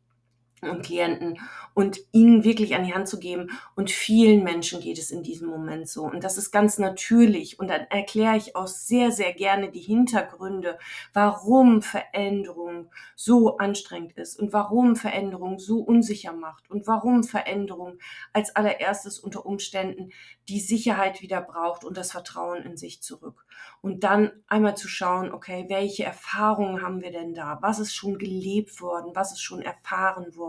und 0.60 0.82
Klienten 0.82 1.38
und 1.74 2.00
ihnen 2.12 2.44
wirklich 2.44 2.74
an 2.74 2.84
die 2.84 2.94
Hand 2.94 3.08
zu 3.08 3.18
geben. 3.18 3.50
Und 3.74 3.90
vielen 3.90 4.44
Menschen 4.44 4.80
geht 4.80 4.98
es 4.98 5.10
in 5.10 5.22
diesem 5.22 5.48
Moment 5.48 5.88
so. 5.88 6.04
Und 6.04 6.22
das 6.24 6.38
ist 6.38 6.50
ganz 6.50 6.78
natürlich. 6.78 7.58
Und 7.58 7.68
dann 7.68 7.82
erkläre 7.90 8.36
ich 8.36 8.56
auch 8.56 8.66
sehr, 8.66 9.10
sehr 9.10 9.32
gerne 9.32 9.70
die 9.70 9.80
Hintergründe, 9.80 10.78
warum 11.12 11.82
Veränderung 11.82 12.90
so 13.16 13.58
anstrengend 13.58 14.16
ist 14.16 14.38
und 14.38 14.52
warum 14.52 14.96
Veränderung 14.96 15.58
so 15.58 15.78
unsicher 15.78 16.32
macht 16.32 16.70
und 16.70 16.86
warum 16.86 17.24
Veränderung 17.24 17.98
als 18.32 18.54
allererstes 18.54 19.18
unter 19.18 19.44
Umständen 19.44 20.10
die 20.48 20.60
Sicherheit 20.60 21.22
wieder 21.22 21.40
braucht 21.40 21.84
und 21.84 21.96
das 21.96 22.12
Vertrauen 22.12 22.62
in 22.62 22.76
sich 22.76 23.02
zurück. 23.02 23.46
Und 23.80 24.04
dann 24.04 24.30
einmal 24.46 24.76
zu 24.76 24.88
schauen, 24.88 25.32
okay, 25.32 25.66
welche 25.68 26.04
Erfahrungen 26.04 26.82
haben 26.82 27.02
wir 27.02 27.10
denn 27.10 27.34
da? 27.34 27.58
Was 27.62 27.78
ist 27.78 27.94
schon 27.94 28.18
gelebt 28.18 28.80
worden? 28.80 29.12
Was 29.14 29.32
ist 29.32 29.42
schon 29.42 29.62
erfahren 29.62 30.36
worden? 30.36 30.43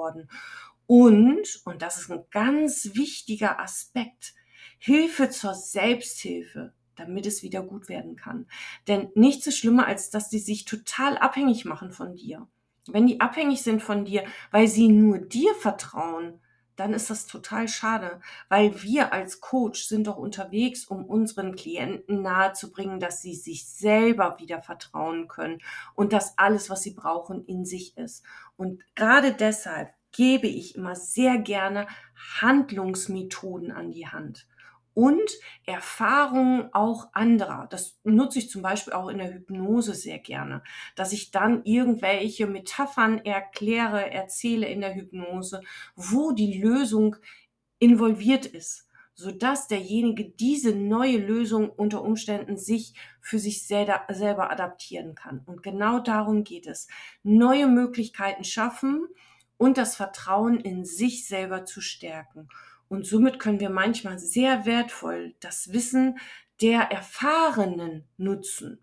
Und, 0.88 1.62
und 1.66 1.82
das 1.82 1.98
ist 1.98 2.12
ein 2.12 2.26
ganz 2.32 2.92
wichtiger 2.94 3.60
Aspekt, 3.60 4.36
Hilfe 4.78 5.30
zur 5.30 5.56
Selbsthilfe, 5.56 6.74
damit 6.96 7.26
es 7.26 7.44
wieder 7.44 7.64
gut 7.64 7.90
werden 7.90 8.16
kann. 8.16 8.48
Denn 8.88 9.10
nichts 9.16 9.48
ist 9.48 9.58
schlimmer, 9.58 9.88
als 9.88 10.10
dass 10.10 10.30
die 10.30 10.40
sich 10.40 10.66
total 10.66 11.18
abhängig 11.18 11.66
machen 11.66 11.92
von 11.92 12.16
dir. 12.16 12.48
Wenn 12.88 13.08
die 13.08 13.20
abhängig 13.20 13.64
sind 13.64 13.82
von 13.82 14.06
dir, 14.06 14.24
weil 14.52 14.68
sie 14.68 14.90
nur 14.90 15.18
dir 15.18 15.56
vertrauen, 15.56 16.40
dann 16.76 16.94
ist 16.94 17.10
das 17.10 17.26
total 17.26 17.68
schade, 17.68 18.20
weil 18.50 18.82
wir 18.84 19.14
als 19.14 19.42
Coach 19.42 19.86
sind 19.86 20.08
doch 20.08 20.18
unterwegs, 20.18 20.86
um 20.86 21.06
unseren 21.06 21.56
Klienten 21.56 22.22
nahezubringen, 22.22 23.00
dass 23.00 23.22
sie 23.22 23.36
sich 23.36 23.68
selber 23.68 24.38
wieder 24.40 24.62
vertrauen 24.62 25.28
können 25.28 25.62
und 25.94 26.14
dass 26.14 26.38
alles, 26.38 26.70
was 26.70 26.82
sie 26.82 26.94
brauchen, 26.94 27.46
in 27.46 27.66
sich 27.66 27.98
ist. 27.98 28.24
Und 28.58 28.84
gerade 28.96 29.34
deshalb 29.34 29.94
gebe 30.12 30.48
ich 30.48 30.76
immer 30.76 30.96
sehr 30.96 31.38
gerne 31.38 31.88
Handlungsmethoden 32.42 33.72
an 33.72 33.92
die 33.92 34.08
Hand 34.08 34.48
und 34.96 35.30
Erfahrungen 35.66 36.70
auch 36.74 37.10
anderer. 37.14 37.68
Das 37.70 38.00
nutze 38.04 38.40
ich 38.40 38.50
zum 38.50 38.64
Beispiel 38.64 38.94
auch 38.94 39.10
in 39.10 39.20
der 39.20 39.32
Hypnose 39.32 39.94
sehr 39.94 40.18
gerne, 40.18 40.64
dass 40.96 41.12
ich 41.12 41.30
dann 41.30 41.64
irgendwelche 41.66 42.48
Metaphern 42.48 43.20
erkläre, 43.20 44.10
erzähle 44.10 44.68
in 44.68 44.82
der 44.82 44.96
Hypnose, 44.96 45.62
wo 45.96 46.32
die 46.32 46.60
Lösung 46.60 47.18
involviert 47.78 48.46
ist, 48.46 48.88
sodass 49.14 49.68
derjenige 49.68 50.30
diese 50.30 50.74
neue 50.74 51.18
Lösung 51.18 51.70
unter 51.70 52.02
Umständen 52.02 52.58
sich 52.58 52.94
für 53.22 53.38
sich 53.38 53.68
selber, 53.68 54.02
selber 54.10 54.50
adaptieren 54.50 55.14
kann. 55.14 55.42
Und 55.46 55.62
genau 55.62 56.00
darum 56.00 56.46
geht 56.46 56.68
es. 56.68 56.88
Neue 57.22 57.68
Möglichkeiten 57.68 58.46
schaffen 58.46 59.08
und 59.58 59.78
das 59.78 59.98
Vertrauen 59.98 60.60
in 60.60 60.86
sich 60.86 61.28
selber 61.28 61.66
zu 61.66 61.82
stärken. 61.82 62.48
Und 62.88 63.06
somit 63.06 63.40
können 63.40 63.60
wir 63.60 63.70
manchmal 63.70 64.20
sehr 64.20 64.66
wertvoll 64.66 65.36
das 65.40 65.74
Wissen 65.74 66.18
der 66.62 66.92
Erfahrenen 66.92 68.06
nutzen. 68.18 68.80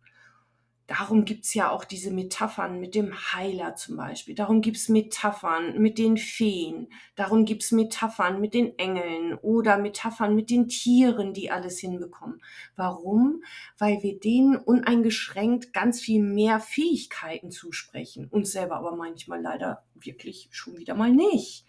Darum 0.88 1.24
gibt's 1.24 1.54
ja 1.54 1.70
auch 1.70 1.84
diese 1.84 2.10
Metaphern 2.10 2.78
mit 2.78 2.94
dem 2.94 3.14
Heiler 3.32 3.76
zum 3.76 3.96
Beispiel. 3.96 4.34
Darum 4.34 4.60
gibt's 4.60 4.90
Metaphern 4.90 5.80
mit 5.80 5.96
den 5.96 6.18
Feen. 6.18 6.88
Darum 7.14 7.46
gibt's 7.46 7.70
Metaphern 7.70 8.40
mit 8.40 8.52
den 8.52 8.78
Engeln 8.78 9.34
oder 9.38 9.78
Metaphern 9.78 10.34
mit 10.34 10.50
den 10.50 10.68
Tieren, 10.68 11.32
die 11.32 11.50
alles 11.50 11.78
hinbekommen. 11.78 12.42
Warum? 12.76 13.42
Weil 13.78 14.02
wir 14.02 14.18
denen 14.20 14.56
uneingeschränkt 14.56 15.72
ganz 15.72 16.00
viel 16.00 16.22
mehr 16.22 16.60
Fähigkeiten 16.60 17.50
zusprechen. 17.50 18.26
Uns 18.28 18.52
selber 18.52 18.76
aber 18.76 18.94
manchmal 18.94 19.40
leider 19.40 19.84
wirklich 19.94 20.48
schon 20.50 20.76
wieder 20.76 20.94
mal 20.94 21.12
nicht. 21.12 21.64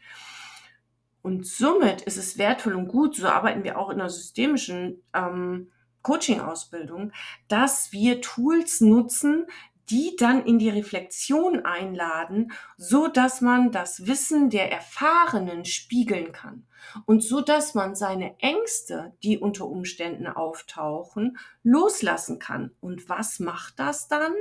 Und 1.23 1.47
somit 1.47 2.01
ist 2.01 2.17
es 2.17 2.37
wertvoll 2.37 2.75
und 2.75 2.89
gut, 2.89 3.15
so 3.15 3.27
arbeiten 3.27 3.63
wir 3.63 3.79
auch 3.79 3.89
in 3.89 3.97
der 3.97 4.09
systemischen 4.09 5.01
ähm, 5.15 5.71
Coaching-Ausbildung, 6.01 7.13
dass 7.47 7.93
wir 7.93 8.21
Tools 8.21 8.81
nutzen, 8.81 9.47
die 9.89 10.15
dann 10.17 10.45
in 10.45 10.59
die 10.59 10.69
Reflexion 10.69 11.65
einladen, 11.65 12.51
so 12.77 13.07
dass 13.07 13.41
man 13.41 13.71
das 13.71 14.05
Wissen 14.05 14.49
der 14.49 14.71
Erfahrenen 14.71 15.65
spiegeln 15.65 16.31
kann 16.33 16.67
und 17.05 17.23
so 17.23 17.41
dass 17.41 17.73
man 17.73 17.95
seine 17.95 18.37
Ängste, 18.39 19.13
die 19.23 19.37
unter 19.37 19.65
Umständen 19.65 20.27
auftauchen, 20.27 21.37
loslassen 21.63 22.39
kann. 22.39 22.71
Und 22.79 23.09
was 23.09 23.39
macht 23.39 23.79
das 23.79 24.07
dann? 24.07 24.33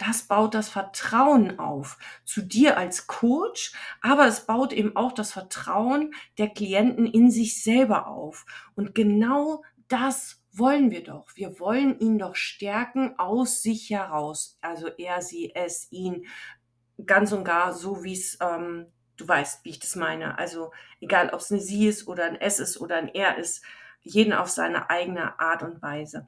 Das 0.00 0.22
baut 0.22 0.54
das 0.54 0.70
Vertrauen 0.70 1.58
auf 1.58 1.98
zu 2.24 2.40
dir 2.40 2.78
als 2.78 3.06
Coach, 3.06 3.74
aber 4.00 4.26
es 4.26 4.46
baut 4.46 4.72
eben 4.72 4.96
auch 4.96 5.12
das 5.12 5.32
Vertrauen 5.32 6.14
der 6.38 6.48
Klienten 6.48 7.06
in 7.06 7.30
sich 7.30 7.62
selber 7.62 8.06
auf. 8.06 8.46
Und 8.74 8.94
genau 8.94 9.62
das 9.88 10.42
wollen 10.52 10.90
wir 10.90 11.04
doch. 11.04 11.26
Wir 11.34 11.60
wollen 11.60 11.98
ihn 11.98 12.18
doch 12.18 12.34
stärken 12.34 13.18
aus 13.18 13.60
sich 13.62 13.90
heraus. 13.90 14.56
Also 14.62 14.88
er, 14.88 15.20
sie, 15.20 15.54
es, 15.54 15.92
ihn, 15.92 16.26
ganz 17.04 17.32
und 17.32 17.44
gar 17.44 17.74
so, 17.74 18.02
wie 18.02 18.14
es, 18.14 18.38
ähm, 18.40 18.86
du 19.18 19.28
weißt, 19.28 19.66
wie 19.66 19.70
ich 19.70 19.80
das 19.80 19.96
meine. 19.96 20.38
Also 20.38 20.72
egal, 21.00 21.28
ob 21.30 21.40
es 21.40 21.52
eine 21.52 21.60
sie 21.60 21.86
ist 21.86 22.08
oder 22.08 22.24
ein 22.24 22.36
es 22.36 22.58
ist 22.58 22.80
oder 22.80 22.96
ein 22.96 23.08
er 23.08 23.36
ist, 23.36 23.62
jeden 24.00 24.32
auf 24.32 24.48
seine 24.48 24.88
eigene 24.88 25.38
Art 25.38 25.62
und 25.62 25.82
Weise 25.82 26.26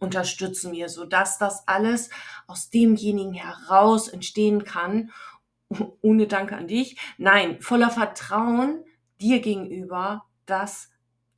unterstützen 0.00 0.72
wir, 0.72 0.88
so 0.88 1.04
dass 1.04 1.38
das 1.38 1.66
alles 1.66 2.10
aus 2.46 2.70
demjenigen 2.70 3.34
heraus 3.34 4.08
entstehen 4.08 4.64
kann, 4.64 5.10
ohne 6.02 6.26
Danke 6.26 6.56
an 6.56 6.68
dich. 6.68 6.96
Nein, 7.18 7.60
voller 7.60 7.90
Vertrauen 7.90 8.84
dir 9.20 9.40
gegenüber, 9.40 10.24
dass 10.46 10.90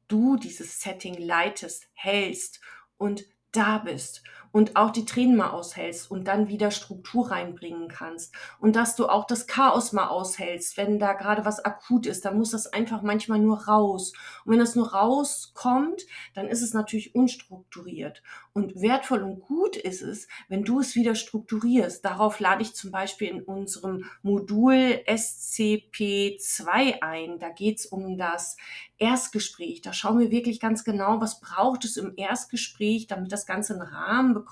du 0.09 0.37
dieses 0.37 0.81
Setting 0.81 1.19
leitest, 1.19 1.89
hältst 1.93 2.61
und 2.97 3.25
da 3.53 3.79
bist 3.79 4.23
und 4.55 4.77
auch 4.77 4.93
die 4.93 5.05
Tränen 5.05 5.35
mal 5.35 5.51
aushältst 5.51 6.09
und 6.13 6.29
dann 6.29 6.47
wieder 6.47 6.71
Struktur 6.71 7.33
reinbringen 7.33 7.89
kannst 7.89 8.33
und 8.61 8.77
dass 8.77 8.95
du 8.95 9.09
auch 9.09 9.27
das 9.27 9.49
Chaos 9.49 9.93
mal 9.93 10.07
aushältst, 10.07 10.77
wenn 10.77 11.01
da 11.01 11.15
gerade 11.15 11.45
was 11.45 11.65
akut 11.65 12.07
ist, 12.07 12.25
dann 12.25 12.39
muss 12.39 12.53
das 12.53 12.69
einfach 12.69 13.03
manchmal 13.03 13.41
nur 13.41 13.65
raus. 13.65 14.13
Und 14.45 14.53
wenn 14.53 14.61
das 14.61 14.77
nur 14.77 14.93
rauskommt, 14.93 16.03
dann 16.35 16.47
ist 16.47 16.63
es 16.63 16.73
natürlich 16.73 17.17
unstrukturiert. 17.17 18.23
Und 18.53 18.81
wertvoll 18.81 19.25
und 19.25 19.41
gut 19.41 19.77
ist 19.77 20.03
es, 20.03 20.29
wenn 20.49 20.63
du 20.63 20.79
es 20.79 20.95
wieder 20.95 21.17
strukturierst. 21.17 22.05
Darauf 22.05 22.39
lade 22.39 22.63
ich 22.63 22.77
zum 22.77 22.93
Beispiel 22.93 23.27
in 23.31 23.43
unserem 23.43 24.05
Modul 24.23 25.01
SCP2 25.09 27.03
ein. 27.03 27.41
Da 27.41 27.49
geht 27.49 27.81
es 27.81 27.87
um 27.87 28.17
das 28.17 28.57
Erstgespräch. 28.99 29.81
Da 29.81 29.93
schauen 29.93 30.21
wir 30.21 30.31
wirklich 30.31 30.61
ganz 30.61 30.85
genau, 30.85 31.21
was 31.21 31.41
braucht 31.41 31.85
es 31.85 31.97
im 31.97 32.13
Erstgespräch, 32.17 33.09
damit 33.09 33.33
das 33.33 33.47
Ganze 33.47 33.73
einen 33.73 33.83
Rahmen 33.83 34.33
bekommt 34.33 34.44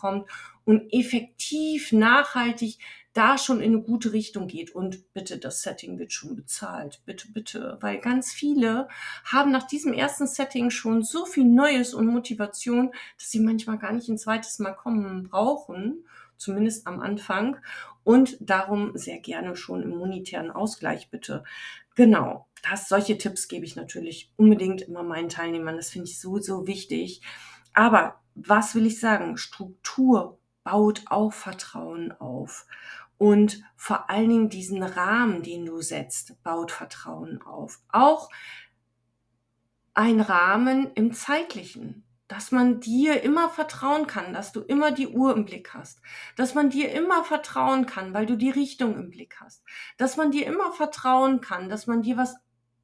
und 0.64 0.92
effektiv, 0.92 1.92
nachhaltig 1.92 2.78
da 3.12 3.36
schon 3.36 3.60
in 3.60 3.74
eine 3.74 3.82
gute 3.82 4.12
Richtung 4.12 4.48
geht. 4.48 4.74
Und 4.74 5.12
bitte, 5.12 5.38
das 5.38 5.62
Setting 5.62 5.98
wird 5.98 6.12
schon 6.12 6.34
bezahlt. 6.34 7.02
Bitte, 7.04 7.30
bitte. 7.30 7.76
Weil 7.80 7.98
ganz 7.98 8.32
viele 8.32 8.88
haben 9.24 9.50
nach 9.50 9.66
diesem 9.66 9.92
ersten 9.92 10.26
Setting 10.26 10.70
schon 10.70 11.02
so 11.02 11.26
viel 11.26 11.44
Neues 11.44 11.94
und 11.94 12.06
Motivation, 12.06 12.92
dass 13.18 13.30
sie 13.30 13.40
manchmal 13.40 13.78
gar 13.78 13.92
nicht 13.92 14.08
ein 14.08 14.18
zweites 14.18 14.58
Mal 14.58 14.72
kommen 14.72 15.24
brauchen. 15.24 16.06
Zumindest 16.38 16.86
am 16.86 17.00
Anfang. 17.00 17.58
Und 18.04 18.36
darum 18.40 18.96
sehr 18.96 19.18
gerne 19.18 19.54
schon 19.56 19.82
im 19.82 19.90
monetären 19.90 20.50
Ausgleich 20.50 21.10
bitte. 21.10 21.44
Genau. 21.94 22.48
Das, 22.68 22.88
solche 22.88 23.18
Tipps 23.18 23.48
gebe 23.48 23.64
ich 23.64 23.76
natürlich 23.76 24.32
unbedingt 24.36 24.82
immer 24.82 25.02
meinen 25.02 25.28
Teilnehmern. 25.28 25.76
Das 25.76 25.90
finde 25.90 26.08
ich 26.08 26.18
so, 26.18 26.38
so 26.38 26.66
wichtig. 26.66 27.20
Aber 27.74 28.20
was 28.34 28.74
will 28.74 28.86
ich 28.86 29.00
sagen? 29.00 29.36
Struktur 29.36 30.38
baut 30.64 31.02
auch 31.06 31.32
Vertrauen 31.32 32.12
auf. 32.12 32.66
Und 33.18 33.62
vor 33.76 34.10
allen 34.10 34.28
Dingen 34.28 34.48
diesen 34.48 34.82
Rahmen, 34.82 35.42
den 35.42 35.66
du 35.66 35.80
setzt, 35.80 36.42
baut 36.42 36.72
Vertrauen 36.72 37.40
auf. 37.42 37.80
Auch 37.88 38.30
ein 39.94 40.20
Rahmen 40.20 40.90
im 40.94 41.12
zeitlichen, 41.12 42.04
dass 42.26 42.50
man 42.50 42.80
dir 42.80 43.22
immer 43.22 43.50
vertrauen 43.50 44.06
kann, 44.06 44.32
dass 44.32 44.52
du 44.52 44.60
immer 44.60 44.90
die 44.90 45.08
Uhr 45.08 45.36
im 45.36 45.44
Blick 45.44 45.74
hast, 45.74 46.00
dass 46.36 46.54
man 46.54 46.70
dir 46.70 46.90
immer 46.92 47.24
vertrauen 47.24 47.84
kann, 47.84 48.14
weil 48.14 48.24
du 48.24 48.36
die 48.36 48.50
Richtung 48.50 48.96
im 48.96 49.10
Blick 49.10 49.36
hast, 49.40 49.62
dass 49.98 50.16
man 50.16 50.30
dir 50.30 50.46
immer 50.46 50.72
vertrauen 50.72 51.40
kann, 51.40 51.68
dass 51.68 51.86
man 51.86 52.02
dir 52.02 52.16
was 52.16 52.36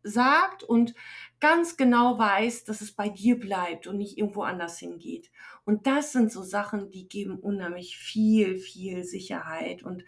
sagt 0.02 0.62
und 0.62 0.94
ganz 1.40 1.76
genau 1.76 2.18
weiß, 2.18 2.64
dass 2.64 2.80
es 2.80 2.92
bei 2.92 3.08
dir 3.08 3.38
bleibt 3.38 3.86
und 3.86 3.96
nicht 3.96 4.18
irgendwo 4.18 4.42
anders 4.42 4.78
hingeht. 4.78 5.30
Und 5.64 5.86
das 5.86 6.12
sind 6.12 6.32
so 6.32 6.42
Sachen, 6.42 6.90
die 6.90 7.08
geben 7.08 7.38
unheimlich 7.38 7.96
viel, 7.96 8.56
viel 8.56 9.04
Sicherheit. 9.04 9.82
Und 9.82 10.04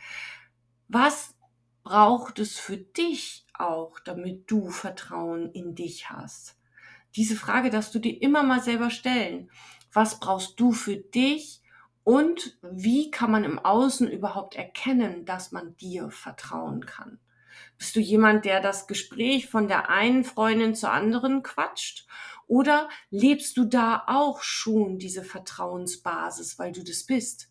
was 0.89 1.37
braucht 1.83 2.39
es 2.39 2.59
für 2.59 2.77
dich 2.77 3.47
auch, 3.55 4.01
damit 4.01 4.51
du 4.51 4.71
Vertrauen 4.71 5.51
in 5.53 5.75
dich 5.75 6.11
hast? 6.11 6.57
Diese 7.17 7.37
Frage 7.37 7.71
darfst 7.71 7.95
du 7.95 7.99
dir 7.99 8.21
immer 8.23 8.43
mal 8.43 8.61
selber 8.61 8.91
stellen. 8.91 9.51
Was 9.93 10.21
brauchst 10.21 10.59
du 10.61 10.73
für 10.73 10.97
dich? 10.97 11.63
Und 12.05 12.59
wie 12.63 13.11
kann 13.11 13.31
man 13.31 13.45
im 13.45 13.59
Außen 13.59 14.09
überhaupt 14.11 14.55
erkennen, 14.55 15.25
dass 15.27 15.53
man 15.53 15.77
dir 15.77 16.11
vertrauen 16.11 16.87
kann? 16.87 17.19
Bist 17.79 17.97
du 17.97 18.01
jemand, 18.01 18.45
der 18.45 18.61
das 18.61 18.87
Gespräch 18.87 19.49
von 19.49 19.69
der 19.69 19.89
einen 19.89 20.25
Freundin 20.25 20.75
zur 20.75 20.93
anderen 20.93 21.43
quatscht? 21.43 22.07
Oder 22.47 22.89
lebst 23.11 23.57
du 23.57 23.65
da 23.65 24.05
auch 24.07 24.43
schon 24.43 24.99
diese 24.99 25.23
Vertrauensbasis, 25.23 26.59
weil 26.59 26.73
du 26.73 26.83
das 26.83 27.05
bist? 27.05 27.51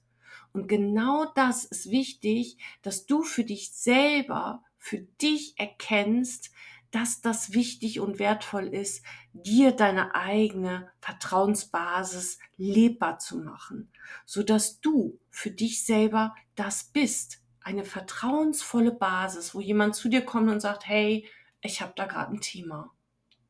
Und 0.51 0.67
genau 0.67 1.25
das 1.35 1.63
ist 1.63 1.89
wichtig, 1.89 2.57
dass 2.81 3.05
du 3.05 3.23
für 3.23 3.43
dich 3.43 3.71
selber, 3.71 4.63
für 4.77 4.99
dich 4.99 5.53
erkennst, 5.57 6.51
dass 6.91 7.21
das 7.21 7.53
wichtig 7.53 7.99
und 7.99 8.19
wertvoll 8.19 8.67
ist, 8.67 9.03
dir 9.33 9.71
deine 9.71 10.15
eigene 10.15 10.89
Vertrauensbasis 11.01 12.39
lebbar 12.57 13.19
zu 13.19 13.39
machen, 13.39 13.91
so 14.25 14.43
dass 14.43 14.81
du 14.81 15.19
für 15.29 15.51
dich 15.51 15.85
selber 15.85 16.35
das 16.55 16.85
bist. 16.85 17.41
Eine 17.69 17.85
vertrauensvolle 17.85 18.91
Basis, 18.91 19.53
wo 19.53 19.61
jemand 19.61 19.93
zu 19.93 20.09
dir 20.09 20.25
kommt 20.25 20.49
und 20.49 20.59
sagt, 20.59 20.87
hey, 20.87 21.27
ich 21.61 21.83
habe 21.83 21.93
da 21.95 22.07
gerade 22.07 22.33
ein 22.33 22.41
Thema. 22.41 22.89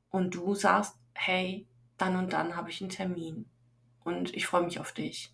Und 0.10 0.36
du 0.36 0.56
sagst, 0.56 0.96
hey, 1.14 1.66
dann 1.98 2.18
und 2.18 2.34
dann 2.34 2.58
habe 2.58 2.70
ich 2.70 2.82
einen 2.82 2.90
Termin 2.90 3.46
und 4.04 4.36
ich 4.36 4.46
freue 4.46 4.64
mich 4.64 4.82
auf 4.82 4.92
dich. 4.92 5.34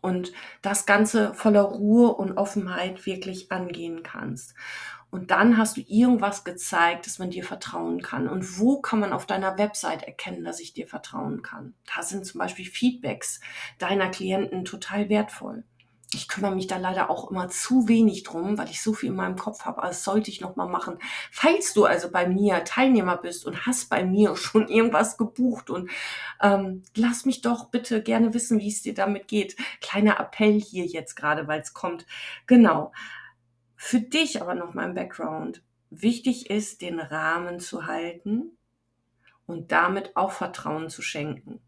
Und 0.00 0.32
das 0.62 0.86
Ganze 0.86 1.34
voller 1.34 1.60
Ruhe 1.60 2.14
und 2.14 2.38
Offenheit 2.38 3.04
wirklich 3.04 3.52
angehen 3.52 4.02
kannst. 4.02 4.54
Und 5.10 5.30
dann 5.30 5.58
hast 5.58 5.76
du 5.76 5.82
irgendwas 5.82 6.44
gezeigt, 6.44 7.04
dass 7.04 7.18
man 7.18 7.28
dir 7.28 7.44
vertrauen 7.44 8.00
kann. 8.00 8.26
Und 8.26 8.58
wo 8.58 8.80
kann 8.80 9.00
man 9.00 9.12
auf 9.12 9.26
deiner 9.26 9.58
Website 9.58 10.04
erkennen, 10.04 10.44
dass 10.44 10.60
ich 10.60 10.72
dir 10.72 10.86
vertrauen 10.86 11.42
kann? 11.42 11.74
Da 11.94 12.02
sind 12.02 12.24
zum 12.24 12.38
Beispiel 12.38 12.64
Feedbacks 12.64 13.40
deiner 13.78 14.08
Klienten 14.08 14.64
total 14.64 15.10
wertvoll. 15.10 15.64
Ich 16.14 16.28
kümmere 16.28 16.54
mich 16.54 16.66
da 16.66 16.76
leider 16.76 17.10
auch 17.10 17.30
immer 17.30 17.48
zu 17.48 17.88
wenig 17.88 18.22
drum, 18.22 18.58
weil 18.58 18.68
ich 18.70 18.82
so 18.82 18.92
viel 18.92 19.10
in 19.10 19.16
meinem 19.16 19.36
Kopf 19.36 19.64
habe. 19.64 19.78
Aber 19.78 19.88
das 19.88 20.04
sollte 20.04 20.30
ich 20.30 20.40
noch 20.40 20.56
mal 20.56 20.68
machen. 20.68 20.98
Falls 21.30 21.74
du 21.74 21.84
also 21.84 22.10
bei 22.10 22.28
mir 22.28 22.64
Teilnehmer 22.64 23.16
bist 23.16 23.46
und 23.46 23.66
hast 23.66 23.88
bei 23.88 24.04
mir 24.04 24.36
schon 24.36 24.68
irgendwas 24.68 25.16
gebucht 25.16 25.70
und 25.70 25.90
ähm, 26.40 26.82
lass 26.94 27.24
mich 27.24 27.40
doch 27.40 27.70
bitte 27.70 28.02
gerne 28.02 28.34
wissen, 28.34 28.60
wie 28.60 28.68
es 28.68 28.82
dir 28.82 28.94
damit 28.94 29.28
geht. 29.28 29.56
Kleiner 29.80 30.20
Appell 30.20 30.60
hier 30.60 30.86
jetzt 30.86 31.16
gerade, 31.16 31.48
weil 31.48 31.60
es 31.60 31.74
kommt. 31.74 32.06
Genau. 32.46 32.92
Für 33.76 34.00
dich 34.00 34.40
aber 34.40 34.54
noch 34.54 34.74
mal 34.74 34.88
im 34.88 34.94
Background. 34.94 35.62
Wichtig 35.90 36.50
ist, 36.50 36.82
den 36.82 37.00
Rahmen 37.00 37.60
zu 37.60 37.86
halten 37.86 38.56
und 39.46 39.72
damit 39.72 40.16
auch 40.16 40.32
Vertrauen 40.32 40.88
zu 40.88 41.02
schenken 41.02 41.60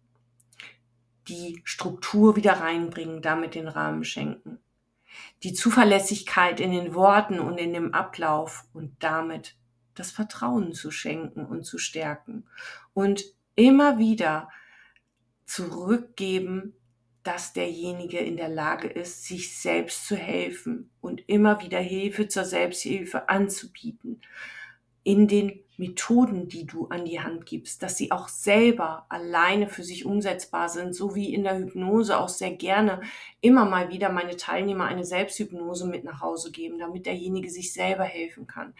die 1.29 1.63
Struktur 1.65 2.37
wieder 2.37 2.55
reinbringen, 2.55 3.23
damit 3.23 3.55
den 3.55 3.69
Rahmen 3.69 4.05
schenken. 4.05 4.59
Die 5.43 5.53
Zuverlässigkeit 5.53 6.61
in 6.61 6.73
den 6.73 6.95
Worten 6.95 7.39
und 7.41 7.59
in 7.59 7.73
dem 7.73 7.95
Ablauf 7.95 8.65
und 8.73 8.97
damit 9.01 9.57
das 9.95 10.11
Vertrauen 10.11 10.73
zu 10.73 10.91
schenken 10.91 11.45
und 11.45 11.65
zu 11.65 11.79
stärken. 11.79 12.45
Und 12.95 13.25
immer 13.55 13.99
wieder 13.99 14.51
zurückgeben, 15.47 16.75
dass 17.23 17.53
derjenige 17.53 18.19
in 18.19 18.37
der 18.37 18.49
Lage 18.49 18.89
ist, 18.89 19.25
sich 19.25 19.57
selbst 19.59 20.07
zu 20.07 20.17
helfen 20.17 20.91
und 21.01 21.27
immer 21.29 21.63
wieder 21.63 21.79
Hilfe 21.79 22.29
zur 22.29 22.45
Selbsthilfe 22.45 23.29
anzubieten 23.29 24.21
in 25.05 25.29
den 25.29 25.61
Methoden, 25.77 26.49
die 26.49 26.67
du 26.67 26.87
an 26.87 27.05
die 27.05 27.21
Hand 27.21 27.47
gibst, 27.47 27.83
dass 27.83 27.97
sie 27.97 28.13
auch 28.13 28.29
selber 28.29 29.07
alleine 29.09 29.69
für 29.69 29.83
sich 29.83 30.07
umsetzbar 30.07 30.69
sind, 30.69 30.95
so 30.95 31.15
wie 31.15 31.35
in 31.35 31.45
der 31.45 31.59
Hypnose 31.59 32.19
auch 32.19 32.29
sehr 32.29 32.53
gerne 32.53 33.01
immer 33.41 33.65
mal 33.65 33.91
wieder 33.91 34.09
meine 34.11 34.37
Teilnehmer 34.37 34.85
eine 34.85 35.05
Selbsthypnose 35.05 35.87
mit 35.87 36.05
nach 36.05 36.21
Hause 36.21 36.53
geben, 36.53 36.79
damit 36.79 37.07
derjenige 37.07 37.51
sich 37.51 37.73
selber 37.73 38.05
helfen 38.05 38.47
kann. 38.47 38.75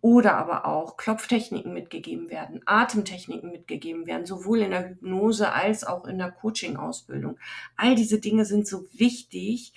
Oder 0.00 0.36
aber 0.36 0.66
auch 0.66 0.96
Klopftechniken 0.96 1.72
mitgegeben 1.72 2.28
werden, 2.30 2.60
Atemtechniken 2.66 3.50
mitgegeben 3.50 4.06
werden, 4.06 4.26
sowohl 4.26 4.60
in 4.60 4.70
der 4.70 4.90
Hypnose 4.90 5.52
als 5.52 5.82
auch 5.82 6.06
in 6.06 6.18
der 6.18 6.30
Coaching-Ausbildung. 6.30 7.38
All 7.76 7.94
diese 7.94 8.20
Dinge 8.20 8.44
sind 8.44 8.68
so 8.68 8.84
wichtig. 8.92 9.72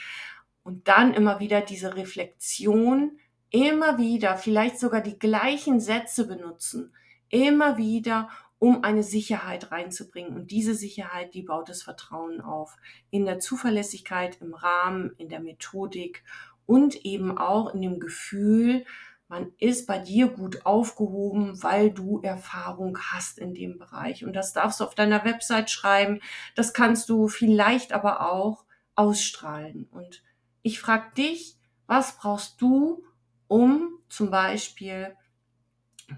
Und 0.64 0.90
dann 0.90 1.14
immer 1.14 1.40
wieder 1.40 1.62
diese 1.62 1.96
Reflexion, 1.96 3.18
immer 3.50 3.98
wieder, 3.98 4.38
vielleicht 4.38 4.80
sogar 4.80 5.02
die 5.02 5.20
gleichen 5.20 5.80
Sätze 5.80 6.28
benutzen, 6.28 6.94
immer 7.30 7.78
wieder, 7.78 8.30
um 8.60 8.84
eine 8.84 9.04
Sicherheit 9.04 9.72
reinzubringen. 9.72 10.36
Und 10.36 10.52
diese 10.52 10.74
Sicherheit, 10.74 11.34
die 11.34 11.44
baut 11.44 11.70
das 11.70 11.84
Vertrauen 11.84 12.42
auf. 12.42 12.76
In 13.12 13.26
der 13.26 13.40
Zuverlässigkeit, 13.40 14.42
im 14.42 14.54
Rahmen, 14.54 15.14
in 15.18 15.30
der 15.30 15.40
Methodik 15.40 16.24
und 16.66 17.06
eben 17.06 17.38
auch 17.38 17.74
in 17.74 17.82
dem 17.82 18.00
Gefühl, 18.00 18.86
man 19.30 19.52
ist 19.60 19.88
bei 19.88 20.00
dir 20.00 20.30
gut 20.30 20.66
aufgehoben, 20.66 21.62
weil 21.62 21.92
du 21.92 22.22
Erfahrung 22.22 22.98
hast 23.12 23.38
in 23.40 23.54
dem 23.54 23.78
Bereich. 23.78 24.24
Und 24.24 24.34
das 24.34 24.54
darfst 24.54 24.80
du 24.80 24.86
auf 24.86 24.96
deiner 24.96 25.26
Website 25.26 25.70
schreiben. 25.70 26.22
Das 26.56 26.74
kannst 26.74 27.10
du 27.10 27.28
vielleicht 27.28 27.92
aber 27.92 28.32
auch 28.32 28.64
ausstrahlen. 28.96 29.88
Und 29.92 30.24
ich 30.62 30.80
frage 30.80 31.14
dich, 31.16 31.58
was 31.88 32.18
brauchst 32.18 32.62
du, 32.62 33.04
um 33.48 34.00
zum 34.10 34.32
Beispiel 34.32 35.16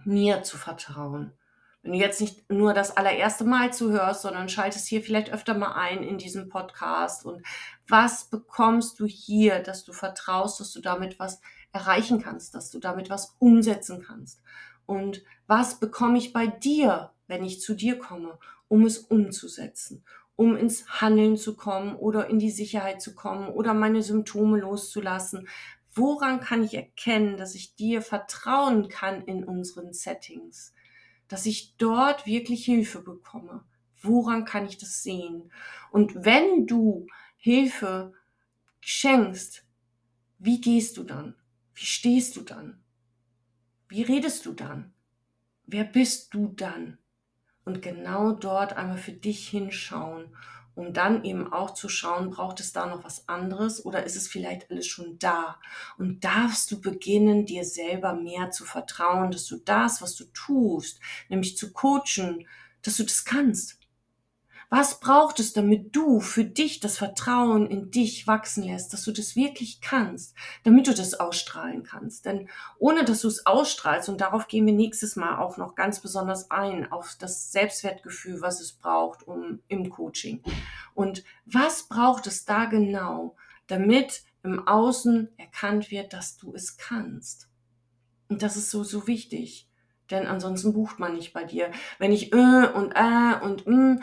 mir 0.05 0.43
zu 0.43 0.57
vertrauen. 0.57 1.33
Wenn 1.81 1.93
du 1.93 1.97
jetzt 1.97 2.19
nicht 2.19 2.51
nur 2.51 2.73
das 2.73 2.95
allererste 2.97 3.45
Mal 3.45 3.73
zuhörst, 3.73 4.21
sondern 4.21 4.49
schaltest 4.49 4.87
hier 4.87 5.01
vielleicht 5.01 5.31
öfter 5.31 5.53
mal 5.53 5.73
ein 5.73 6.03
in 6.03 6.17
diesem 6.17 6.49
Podcast 6.49 7.25
und 7.25 7.41
was 7.87 8.25
bekommst 8.25 8.99
du 8.99 9.05
hier, 9.05 9.59
dass 9.59 9.85
du 9.85 9.93
vertraust, 9.93 10.59
dass 10.59 10.73
du 10.73 10.81
damit 10.81 11.19
was 11.19 11.41
erreichen 11.71 12.21
kannst, 12.21 12.53
dass 12.53 12.69
du 12.69 12.79
damit 12.79 13.09
was 13.09 13.35
umsetzen 13.39 14.03
kannst. 14.05 14.41
Und 14.85 15.23
was 15.47 15.79
bekomme 15.79 16.17
ich 16.17 16.33
bei 16.33 16.47
dir, 16.47 17.11
wenn 17.27 17.45
ich 17.45 17.61
zu 17.61 17.75
dir 17.75 17.97
komme, 17.97 18.37
um 18.67 18.85
es 18.85 18.97
umzusetzen, 18.97 20.03
um 20.35 20.57
ins 20.57 21.01
Handeln 21.01 21.37
zu 21.37 21.55
kommen 21.55 21.95
oder 21.95 22.27
in 22.27 22.39
die 22.39 22.51
Sicherheit 22.51 23.01
zu 23.01 23.15
kommen 23.15 23.49
oder 23.49 23.73
meine 23.73 24.01
Symptome 24.01 24.59
loszulassen, 24.59 25.47
Woran 25.93 26.39
kann 26.39 26.63
ich 26.63 26.73
erkennen, 26.75 27.37
dass 27.37 27.55
ich 27.55 27.75
dir 27.75 28.01
vertrauen 28.01 28.89
kann 28.89 29.23
in 29.23 29.43
unseren 29.43 29.93
Settings? 29.93 30.73
Dass 31.27 31.45
ich 31.45 31.75
dort 31.77 32.25
wirklich 32.25 32.65
Hilfe 32.65 33.01
bekomme? 33.01 33.63
Woran 34.01 34.45
kann 34.45 34.65
ich 34.65 34.77
das 34.77 35.03
sehen? 35.03 35.51
Und 35.91 36.25
wenn 36.25 36.67
du 36.67 37.07
Hilfe 37.37 38.13
schenkst, 38.79 39.65
wie 40.37 40.61
gehst 40.61 40.97
du 40.97 41.03
dann? 41.03 41.35
Wie 41.75 41.85
stehst 41.85 42.35
du 42.35 42.41
dann? 42.41 42.81
Wie 43.87 44.03
redest 44.03 44.45
du 44.45 44.53
dann? 44.53 44.93
Wer 45.65 45.83
bist 45.83 46.33
du 46.33 46.47
dann? 46.55 46.97
Und 47.65 47.81
genau 47.81 48.31
dort 48.31 48.73
einmal 48.73 48.97
für 48.97 49.11
dich 49.11 49.49
hinschauen 49.49 50.35
um 50.75 50.93
dann 50.93 51.23
eben 51.23 51.51
auch 51.51 51.73
zu 51.73 51.89
schauen, 51.89 52.29
braucht 52.29 52.59
es 52.59 52.71
da 52.71 52.85
noch 52.85 53.03
was 53.03 53.27
anderes 53.27 53.85
oder 53.85 54.03
ist 54.03 54.15
es 54.15 54.27
vielleicht 54.27 54.69
alles 54.71 54.87
schon 54.87 55.19
da? 55.19 55.57
Und 55.97 56.23
darfst 56.23 56.71
du 56.71 56.79
beginnen, 56.79 57.45
dir 57.45 57.65
selber 57.65 58.13
mehr 58.13 58.51
zu 58.51 58.65
vertrauen, 58.65 59.31
dass 59.31 59.45
du 59.45 59.57
das, 59.57 60.01
was 60.01 60.15
du 60.15 60.25
tust, 60.33 60.99
nämlich 61.27 61.57
zu 61.57 61.73
coachen, 61.73 62.47
dass 62.81 62.97
du 62.97 63.03
das 63.03 63.25
kannst. 63.25 63.78
Was 64.71 64.99
braucht 64.99 65.39
es, 65.39 65.53
damit 65.53 65.95
du 65.95 66.19
für 66.19 66.45
dich 66.45 66.79
das 66.79 66.99
Vertrauen 66.99 67.65
in 67.65 67.89
dich 67.89 68.27
wachsen 68.27 68.63
lässt, 68.63 68.93
dass 68.93 69.03
du 69.03 69.11
das 69.11 69.35
wirklich 69.35 69.81
kannst, 69.81 70.35
damit 70.63 70.85
du 70.85 70.93
das 70.93 71.15
ausstrahlen 71.15 71.81
kannst? 71.81 72.25
Denn 72.25 72.47
ohne 72.77 73.03
dass 73.03 73.21
du 73.21 73.29
es 73.29 73.47
ausstrahlst, 73.47 74.09
und 74.09 74.21
darauf 74.21 74.47
gehen 74.47 74.67
wir 74.67 74.73
nächstes 74.73 75.15
Mal 75.15 75.39
auch 75.39 75.57
noch 75.57 75.73
ganz 75.73 76.01
besonders 76.01 76.51
ein, 76.51 76.91
auf 76.91 77.15
das 77.19 77.51
Selbstwertgefühl, 77.51 78.41
was 78.41 78.61
es 78.61 78.73
braucht, 78.73 79.27
um 79.27 79.59
im 79.69 79.89
Coaching. 79.89 80.43
Und 80.93 81.23
was 81.45 81.83
braucht 81.83 82.27
es 82.27 82.45
da 82.45 82.65
genau, 82.65 83.35
damit 83.65 84.21
im 84.43 84.67
Außen 84.67 85.29
erkannt 85.37 85.89
wird, 85.89 86.13
dass 86.13 86.37
du 86.37 86.53
es 86.53 86.77
kannst? 86.77 87.49
Und 88.27 88.43
das 88.43 88.55
ist 88.55 88.69
so, 88.69 88.83
so 88.83 89.07
wichtig. 89.07 89.67
Denn 90.11 90.27
ansonsten 90.27 90.73
bucht 90.73 90.99
man 90.99 91.15
nicht 91.15 91.33
bei 91.33 91.43
dir. 91.43 91.71
Wenn 91.97 92.11
ich 92.11 92.33
äh 92.33 92.67
und 92.67 92.93
äh 92.95 93.39
und 93.41 93.65
mm, 93.67 94.01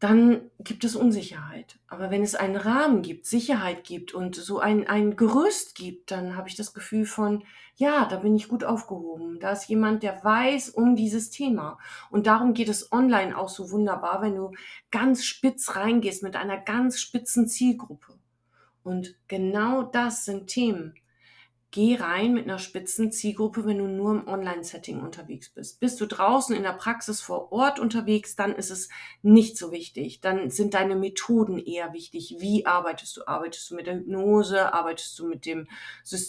dann 0.00 0.50
gibt 0.58 0.84
es 0.84 0.96
Unsicherheit. 0.96 1.78
Aber 1.86 2.10
wenn 2.10 2.22
es 2.22 2.34
einen 2.34 2.56
Rahmen 2.56 3.02
gibt, 3.02 3.26
Sicherheit 3.26 3.84
gibt 3.84 4.14
und 4.14 4.34
so 4.34 4.58
ein, 4.58 4.88
ein 4.88 5.14
Gerüst 5.14 5.74
gibt, 5.74 6.10
dann 6.10 6.36
habe 6.36 6.48
ich 6.48 6.56
das 6.56 6.72
Gefühl 6.72 7.04
von, 7.04 7.44
ja, 7.76 8.06
da 8.06 8.16
bin 8.16 8.34
ich 8.34 8.48
gut 8.48 8.64
aufgehoben. 8.64 9.40
Da 9.40 9.52
ist 9.52 9.68
jemand, 9.68 10.02
der 10.02 10.24
weiß 10.24 10.70
um 10.70 10.96
dieses 10.96 11.28
Thema. 11.28 11.78
Und 12.10 12.26
darum 12.26 12.54
geht 12.54 12.70
es 12.70 12.90
online 12.92 13.36
auch 13.36 13.50
so 13.50 13.70
wunderbar, 13.70 14.22
wenn 14.22 14.36
du 14.36 14.52
ganz 14.90 15.22
spitz 15.24 15.76
reingehst 15.76 16.22
mit 16.22 16.34
einer 16.34 16.56
ganz 16.56 16.98
spitzen 16.98 17.46
Zielgruppe. 17.46 18.14
Und 18.82 19.16
genau 19.28 19.82
das 19.82 20.24
sind 20.24 20.46
Themen, 20.46 20.94
geh 21.70 21.96
rein 21.96 22.34
mit 22.34 22.44
einer 22.44 22.58
spitzen 22.58 23.12
Zielgruppe, 23.12 23.64
wenn 23.64 23.78
du 23.78 23.86
nur 23.86 24.10
im 24.12 24.28
Online-Setting 24.28 25.00
unterwegs 25.00 25.50
bist. 25.50 25.78
Bist 25.78 26.00
du 26.00 26.06
draußen 26.06 26.54
in 26.54 26.64
der 26.64 26.72
Praxis 26.72 27.20
vor 27.20 27.52
Ort 27.52 27.78
unterwegs, 27.78 28.34
dann 28.34 28.54
ist 28.54 28.70
es 28.70 28.88
nicht 29.22 29.56
so 29.56 29.70
wichtig. 29.70 30.20
Dann 30.20 30.50
sind 30.50 30.74
deine 30.74 30.96
Methoden 30.96 31.58
eher 31.58 31.92
wichtig. 31.92 32.36
Wie 32.38 32.66
arbeitest 32.66 33.16
du? 33.16 33.26
Arbeitest 33.26 33.70
du 33.70 33.76
mit 33.76 33.86
der 33.86 33.96
Hypnose? 33.96 34.72
Arbeitest 34.72 35.18
du 35.18 35.26
mit 35.26 35.46
dem 35.46 35.68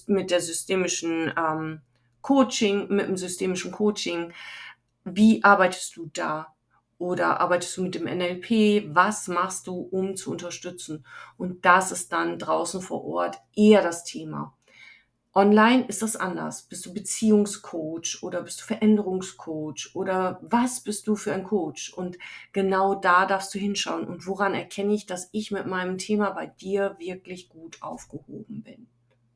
mit 0.08 0.30
der 0.30 0.42
systemischen 0.42 1.34
ähm, 1.36 1.82
Coaching, 2.22 2.88
mit 2.90 3.08
dem 3.08 3.18
systemischen 3.18 3.72
Coaching? 3.72 4.34
Wie 5.04 5.44
arbeitest 5.44 5.96
du 5.96 6.10
da? 6.14 6.54
Oder 7.00 7.42
arbeitest 7.42 7.78
du 7.78 7.82
mit 7.82 7.96
dem 7.96 8.04
NLP? 8.04 8.94
Was 8.96 9.28
machst 9.28 9.66
du, 9.66 9.74
um 9.74 10.16
zu 10.16 10.30
unterstützen? 10.30 11.04
Und 11.36 11.66
das 11.66 11.92
ist 11.92 12.14
dann 12.14 12.38
draußen 12.38 12.80
vor 12.80 13.04
Ort 13.06 13.40
eher 13.56 13.82
das 13.82 14.04
Thema. 14.04 14.56
Online 15.34 15.86
ist 15.86 16.02
das 16.02 16.18
anders. 16.18 16.64
Bist 16.64 16.86
du 16.86 16.94
Beziehungscoach 16.94 18.22
oder 18.22 18.42
bist 18.42 18.60
du 18.60 18.66
Veränderungscoach 18.66 19.92
oder 19.94 20.42
was 20.42 20.82
bist 20.82 21.08
du 21.08 21.16
für 21.16 21.34
ein 21.34 21.46
Coach? 21.46 21.94
Und 21.94 22.18
genau 22.52 22.96
da 22.96 23.26
darfst 23.26 23.54
du 23.56 23.60
hinschauen. 23.60 24.08
Und 24.08 24.28
woran 24.28 24.54
erkenne 24.54 24.94
ich, 24.94 25.06
dass 25.06 25.30
ich 25.32 25.52
mit 25.52 25.68
meinem 25.68 25.98
Thema 25.98 26.32
bei 26.32 26.48
dir 26.48 26.98
wirklich 27.00 27.48
gut 27.48 27.82
aufgehoben 27.82 28.62
bin? 28.64 28.88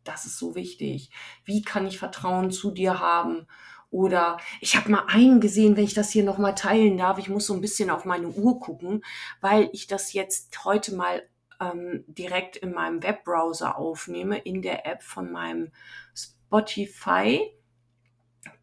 Das 0.03 0.25
ist 0.25 0.37
so 0.37 0.53
wichtig. 0.53 1.11
Wie 1.45 1.61
kann 1.61 1.87
ich 1.87 1.97
Vertrauen 1.97 2.51
zu 2.51 2.71
dir 2.71 2.99
haben? 2.99 3.47
Oder 3.89 4.37
ich 4.59 4.75
habe 4.75 4.91
mal 4.91 5.05
einen 5.07 5.39
gesehen, 5.39 5.77
wenn 5.77 5.85
ich 5.85 5.93
das 5.93 6.11
hier 6.11 6.25
nochmal 6.25 6.55
teilen 6.55 6.97
darf. 6.97 7.17
Ich 7.19 7.29
muss 7.29 7.45
so 7.45 7.53
ein 7.53 7.61
bisschen 7.61 7.89
auf 7.89 8.03
meine 8.03 8.27
Uhr 8.27 8.59
gucken, 8.59 9.01
weil 9.39 9.69
ich 9.71 9.87
das 9.87 10.11
jetzt 10.11 10.65
heute 10.65 10.93
mal 10.93 11.23
ähm, 11.59 12.03
direkt 12.07 12.57
in 12.57 12.73
meinem 12.73 13.03
Webbrowser 13.03 13.77
aufnehme, 13.77 14.37
in 14.37 14.61
der 14.61 14.85
App 14.85 15.03
von 15.03 15.31
meinem 15.31 15.71
Spotify. 16.15 17.51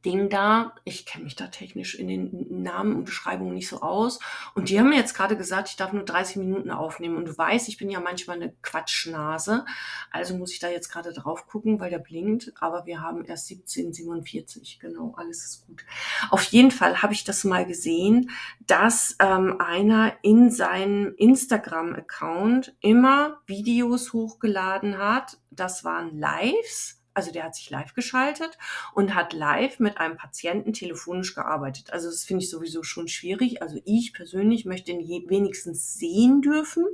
Ding 0.04 0.28
da. 0.28 0.74
Ich 0.84 1.06
kenne 1.06 1.24
mich 1.24 1.36
da 1.36 1.46
technisch 1.46 1.94
in 1.94 2.08
den 2.08 2.62
Namen 2.62 2.96
und 2.96 3.04
Beschreibungen 3.04 3.54
nicht 3.54 3.68
so 3.68 3.80
aus. 3.82 4.18
Und 4.54 4.68
die 4.68 4.78
haben 4.78 4.88
mir 4.88 4.96
jetzt 4.96 5.14
gerade 5.14 5.36
gesagt, 5.36 5.68
ich 5.68 5.76
darf 5.76 5.92
nur 5.92 6.04
30 6.04 6.36
Minuten 6.36 6.70
aufnehmen. 6.70 7.16
Und 7.16 7.26
du 7.26 7.36
weißt, 7.36 7.68
ich 7.68 7.78
bin 7.78 7.90
ja 7.90 8.00
manchmal 8.00 8.36
eine 8.36 8.52
Quatschnase. 8.62 9.64
Also 10.10 10.36
muss 10.36 10.52
ich 10.52 10.58
da 10.58 10.68
jetzt 10.68 10.90
gerade 10.90 11.12
drauf 11.12 11.46
gucken, 11.46 11.78
weil 11.80 11.90
der 11.90 11.98
blinkt. 11.98 12.52
Aber 12.60 12.86
wir 12.86 13.00
haben 13.00 13.24
erst 13.24 13.50
1747. 13.50 14.78
Genau, 14.80 15.14
alles 15.16 15.44
ist 15.44 15.66
gut. 15.66 15.84
Auf 16.30 16.42
jeden 16.44 16.70
Fall 16.70 17.02
habe 17.02 17.12
ich 17.12 17.24
das 17.24 17.44
mal 17.44 17.64
gesehen, 17.64 18.30
dass 18.66 19.16
ähm, 19.20 19.60
einer 19.60 20.14
in 20.22 20.50
seinem 20.50 21.14
Instagram-Account 21.16 22.74
immer 22.80 23.40
Videos 23.46 24.12
hochgeladen 24.12 24.98
hat. 24.98 25.38
Das 25.50 25.84
waren 25.84 26.18
Lives 26.18 27.01
also 27.14 27.32
der 27.32 27.44
hat 27.44 27.54
sich 27.54 27.70
live 27.70 27.94
geschaltet 27.94 28.58
und 28.94 29.14
hat 29.14 29.32
live 29.32 29.78
mit 29.78 29.98
einem 29.98 30.16
Patienten 30.16 30.72
telefonisch 30.72 31.34
gearbeitet. 31.34 31.92
Also 31.92 32.08
das 32.08 32.24
finde 32.24 32.44
ich 32.44 32.50
sowieso 32.50 32.82
schon 32.82 33.08
schwierig. 33.08 33.62
Also 33.62 33.80
ich 33.84 34.12
persönlich 34.12 34.64
möchte 34.64 34.92
ihn 34.92 35.28
wenigstens 35.28 35.94
sehen 35.94 36.42
dürfen 36.42 36.86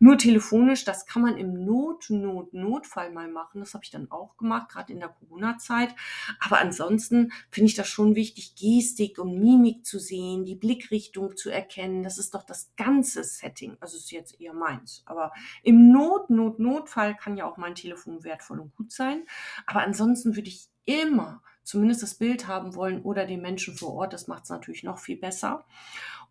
nur 0.00 0.16
telefonisch, 0.16 0.84
das 0.84 1.06
kann 1.06 1.22
man 1.22 1.36
im 1.36 1.64
Not, 1.64 2.10
Not, 2.10 2.54
Notfall 2.54 3.10
mal 3.10 3.28
machen. 3.28 3.60
Das 3.60 3.74
habe 3.74 3.84
ich 3.84 3.90
dann 3.90 4.10
auch 4.10 4.36
gemacht, 4.36 4.68
gerade 4.70 4.92
in 4.92 5.00
der 5.00 5.08
Corona-Zeit. 5.08 5.94
Aber 6.40 6.60
ansonsten 6.60 7.32
finde 7.50 7.68
ich 7.68 7.74
das 7.74 7.88
schon 7.88 8.14
wichtig, 8.14 8.54
Gestik 8.54 9.18
und 9.18 9.40
Mimik 9.40 9.84
zu 9.84 9.98
sehen, 9.98 10.44
die 10.44 10.54
Blickrichtung 10.54 11.36
zu 11.36 11.50
erkennen. 11.50 12.04
Das 12.04 12.18
ist 12.18 12.34
doch 12.34 12.44
das 12.44 12.72
ganze 12.76 13.24
Setting. 13.24 13.76
Also 13.80 13.96
ist 13.96 14.12
jetzt 14.12 14.40
eher 14.40 14.54
meins. 14.54 15.02
Aber 15.06 15.32
im 15.62 15.90
Not, 15.90 16.30
Not, 16.30 16.60
Notfall 16.60 17.16
kann 17.16 17.36
ja 17.36 17.44
auch 17.44 17.56
mein 17.56 17.74
Telefon 17.74 18.22
wertvoll 18.22 18.60
und 18.60 18.76
gut 18.76 18.92
sein. 18.92 19.24
Aber 19.66 19.82
ansonsten 19.82 20.36
würde 20.36 20.48
ich 20.48 20.68
immer 20.84 21.42
zumindest 21.64 22.02
das 22.02 22.14
Bild 22.14 22.46
haben 22.46 22.74
wollen 22.74 23.02
oder 23.02 23.26
den 23.26 23.42
Menschen 23.42 23.76
vor 23.76 23.92
Ort. 23.94 24.12
Das 24.12 24.28
macht 24.28 24.44
es 24.44 24.50
natürlich 24.50 24.84
noch 24.84 24.98
viel 24.98 25.18
besser. 25.18 25.66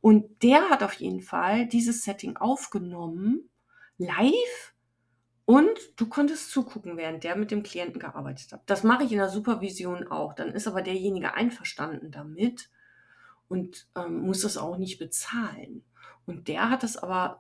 Und 0.01 0.41
der 0.41 0.69
hat 0.69 0.84
auf 0.84 0.93
jeden 0.93 1.21
Fall 1.21 1.67
dieses 1.67 2.03
Setting 2.03 2.38
aufgenommen 2.38 3.49
live 3.97 4.73
und 5.45 5.79
du 5.95 6.07
konntest 6.07 6.51
zugucken, 6.51 6.97
während 6.97 7.23
der 7.23 7.36
mit 7.36 7.51
dem 7.51 7.63
Klienten 7.63 7.99
gearbeitet 7.99 8.51
hat. 8.51 8.62
Das 8.65 8.83
mache 8.83 9.03
ich 9.03 9.12
in 9.12 9.17
der 9.17 9.29
Supervision 9.29 10.07
auch. 10.07 10.33
Dann 10.33 10.53
ist 10.53 10.67
aber 10.67 10.81
derjenige 10.81 11.33
einverstanden 11.33 12.12
damit 12.12 12.69
und 13.47 13.88
ähm, 13.95 14.21
muss 14.21 14.41
das 14.41 14.57
auch 14.57 14.77
nicht 14.77 14.99
bezahlen. 14.99 15.83
Und 16.25 16.49
der 16.49 16.69
hat 16.69 16.83
es 16.83 16.97
aber 16.97 17.39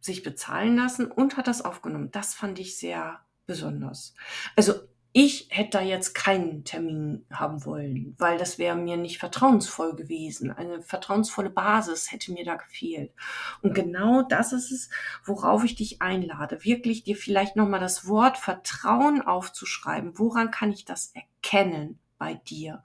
sich 0.00 0.22
bezahlen 0.22 0.76
lassen 0.76 1.06
und 1.06 1.36
hat 1.36 1.46
das 1.46 1.64
aufgenommen. 1.64 2.10
Das 2.10 2.34
fand 2.34 2.58
ich 2.58 2.78
sehr 2.78 3.20
besonders. 3.46 4.14
Also 4.56 4.74
ich 5.12 5.48
hätte 5.50 5.78
da 5.78 5.80
jetzt 5.80 6.14
keinen 6.14 6.64
Termin 6.64 7.26
haben 7.32 7.64
wollen, 7.64 8.14
weil 8.18 8.38
das 8.38 8.58
wäre 8.58 8.76
mir 8.76 8.96
nicht 8.96 9.18
vertrauensvoll 9.18 9.96
gewesen. 9.96 10.52
Eine 10.52 10.82
vertrauensvolle 10.82 11.50
Basis 11.50 12.12
hätte 12.12 12.32
mir 12.32 12.44
da 12.44 12.54
gefehlt. 12.54 13.12
Und 13.60 13.74
genau 13.74 14.22
das 14.22 14.52
ist 14.52 14.70
es, 14.70 14.88
worauf 15.24 15.64
ich 15.64 15.74
dich 15.74 16.00
einlade. 16.00 16.64
Wirklich 16.64 17.02
dir 17.02 17.16
vielleicht 17.16 17.56
nochmal 17.56 17.80
das 17.80 18.06
Wort 18.06 18.38
Vertrauen 18.38 19.20
aufzuschreiben. 19.22 20.16
Woran 20.16 20.52
kann 20.52 20.70
ich 20.70 20.84
das 20.84 21.12
erkennen 21.14 21.98
bei 22.18 22.34
dir? 22.34 22.80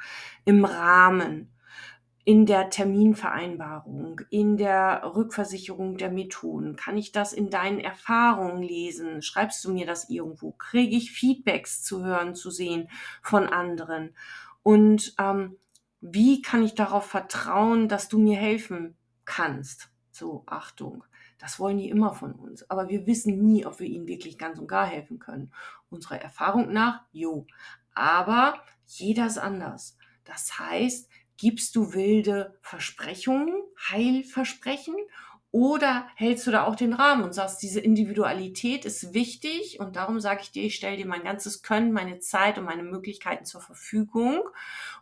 Im 0.45 0.65
Rahmen 0.65 1.54
in 2.25 2.47
der 2.47 2.71
Terminvereinbarung, 2.71 4.21
in 4.31 4.57
der 4.57 5.13
Rückversicherung 5.15 5.97
der 5.97 6.09
Methoden? 6.09 6.75
Kann 6.75 6.97
ich 6.97 7.11
das 7.11 7.33
in 7.33 7.51
deinen 7.51 7.79
Erfahrungen 7.79 8.63
lesen? 8.63 9.21
Schreibst 9.21 9.63
du 9.63 9.71
mir 9.71 9.85
das 9.85 10.09
irgendwo? 10.09 10.51
Kriege 10.51 10.95
ich 10.97 11.11
Feedbacks 11.11 11.83
zu 11.83 12.03
hören, 12.03 12.33
zu 12.33 12.49
sehen 12.49 12.89
von 13.21 13.47
anderen? 13.47 14.15
Und 14.63 15.13
ähm, 15.19 15.57
wie 16.01 16.41
kann 16.41 16.63
ich 16.63 16.73
darauf 16.73 17.05
vertrauen, 17.05 17.87
dass 17.87 18.09
du 18.09 18.17
mir 18.17 18.37
helfen 18.37 18.97
kannst? 19.25 19.91
So, 20.11 20.43
Achtung. 20.47 21.03
Das 21.37 21.59
wollen 21.59 21.77
die 21.77 21.89
immer 21.89 22.13
von 22.13 22.31
uns. 22.31 22.67
Aber 22.71 22.89
wir 22.89 23.05
wissen 23.05 23.43
nie, 23.43 23.65
ob 23.67 23.79
wir 23.79 23.87
ihnen 23.87 24.07
wirklich 24.07 24.39
ganz 24.39 24.57
und 24.57 24.67
gar 24.67 24.87
helfen 24.87 25.19
können. 25.19 25.51
Unserer 25.91 26.19
Erfahrung 26.19 26.73
nach, 26.73 27.03
jo. 27.11 27.45
Aber 27.93 28.55
jeder 28.87 29.27
ist 29.27 29.37
anders. 29.37 29.97
Das 30.23 30.57
heißt, 30.57 31.07
Gibst 31.37 31.75
du 31.75 31.93
wilde 31.93 32.57
Versprechungen, 32.61 33.53
Heilversprechen? 33.89 34.95
Oder 35.51 36.07
hältst 36.15 36.45
du 36.47 36.51
da 36.51 36.65
auch 36.65 36.75
den 36.75 36.91
Rahmen 36.91 37.23
und 37.23 37.33
sagst, 37.33 37.63
diese 37.63 37.79
Individualität 37.79 38.83
ist 38.83 39.13
wichtig 39.13 39.79
und 39.79 39.95
darum 39.95 40.19
sage 40.19 40.41
ich 40.43 40.51
dir, 40.51 40.63
ich 40.63 40.75
stelle 40.75 40.97
dir 40.97 41.05
mein 41.05 41.23
ganzes 41.23 41.61
Können, 41.61 41.93
meine 41.93 42.19
Zeit 42.19 42.57
und 42.57 42.65
meine 42.65 42.83
Möglichkeiten 42.83 43.45
zur 43.45 43.61
Verfügung 43.61 44.41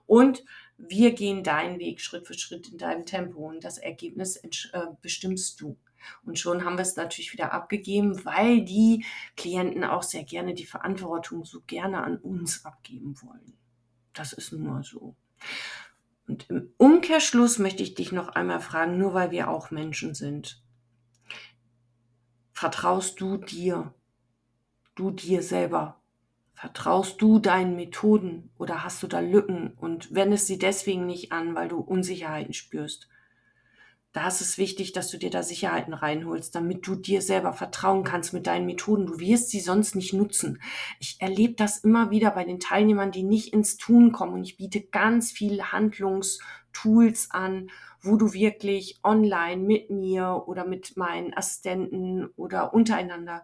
und 0.06 0.44
wir 0.78 1.14
gehen 1.14 1.44
deinen 1.44 1.80
Weg 1.80 2.02
Schritt 2.02 2.28
für 2.28 2.36
Schritt 2.36 2.70
in 2.72 2.78
deinem 2.78 3.08
Tempo 3.08 3.50
und 3.50 3.64
das 3.64 3.80
Ergebnis 3.80 4.36
äh, 4.38 4.50
bestimmst 5.02 5.60
du. 5.60 5.76
Und 6.24 6.38
schon 6.38 6.64
haben 6.66 6.78
wir 6.78 6.82
es 6.82 6.96
natürlich 6.96 7.34
wieder 7.34 7.54
abgegeben, 7.54 8.24
weil 8.26 8.64
die 8.64 9.06
Klienten 9.36 9.84
auch 9.84 10.04
sehr 10.04 10.24
gerne 10.24 10.54
die 10.54 10.66
Verantwortung 10.66 11.46
so 11.46 11.62
gerne 11.66 12.04
an 12.04 12.18
uns 12.18 12.64
abgeben 12.66 13.16
wollen. 13.22 13.58
Das 14.14 14.34
ist 14.34 14.52
nun 14.52 14.68
mal 14.68 14.84
so. 14.84 15.16
Und 16.28 16.50
im 16.50 16.74
Umkehrschluss 16.78 17.60
möchte 17.60 17.84
ich 17.84 17.96
dich 17.96 18.12
noch 18.12 18.30
einmal 18.30 18.60
fragen, 18.60 18.98
nur 18.98 19.14
weil 19.14 19.32
wir 19.32 19.50
auch 19.50 19.72
Menschen 19.72 20.16
sind. 20.16 20.64
Vertraust 22.52 23.20
du 23.20 23.38
dir? 23.38 23.94
Du 24.96 25.12
dir 25.12 25.42
selber? 25.42 26.02
Vertraust 26.54 27.22
du 27.22 27.40
deinen 27.40 27.76
Methoden 27.76 28.52
oder 28.58 28.84
hast 28.84 29.04
du 29.04 29.08
da 29.08 29.20
Lücken 29.20 29.74
und 29.74 30.14
wendest 30.14 30.48
sie 30.48 30.58
deswegen 30.58 31.06
nicht 31.06 31.32
an, 31.32 31.56
weil 31.56 31.68
du 31.68 31.80
Unsicherheiten 31.80 32.54
spürst? 32.54 33.10
Da 34.14 34.28
ist 34.28 34.42
es 34.42 34.60
wichtig, 34.60 34.94
dass 34.94 35.10
du 35.10 35.18
dir 35.18 35.32
da 35.32 35.42
Sicherheiten 35.42 35.94
reinholst, 35.94 36.54
damit 36.54 36.86
du 36.86 36.96
dir 36.96 37.22
selber 37.24 37.52
vertrauen 37.52 38.04
kannst 38.04 38.32
mit 38.32 38.46
deinen 38.46 38.68
Methoden. 38.68 39.08
Du 39.08 39.20
wirst 39.20 39.50
sie 39.50 39.60
sonst 39.60 39.96
nicht 39.96 40.14
nutzen. 40.14 40.62
Ich 41.00 41.18
erlebe 41.20 41.56
das 41.56 41.80
immer 41.80 42.12
wieder 42.12 42.30
bei 42.32 42.44
den 42.44 42.60
Teilnehmern, 42.60 43.12
die 43.12 43.24
nicht 43.24 43.54
ins 43.54 43.78
Tun 43.78 44.12
kommen. 44.12 44.34
Und 44.34 44.44
ich 44.44 44.56
biete 44.56 44.82
ganz 44.82 45.32
viele 45.32 45.72
Handlungstools 45.72 47.32
an, 47.32 47.72
wo 48.02 48.16
du 48.16 48.34
wirklich 48.34 49.00
online 49.04 49.64
mit 49.64 49.90
mir 49.90 50.44
oder 50.46 50.66
mit 50.66 50.96
meinen 50.96 51.34
Assistenten 51.34 52.28
oder 52.36 52.74
untereinander 52.74 53.44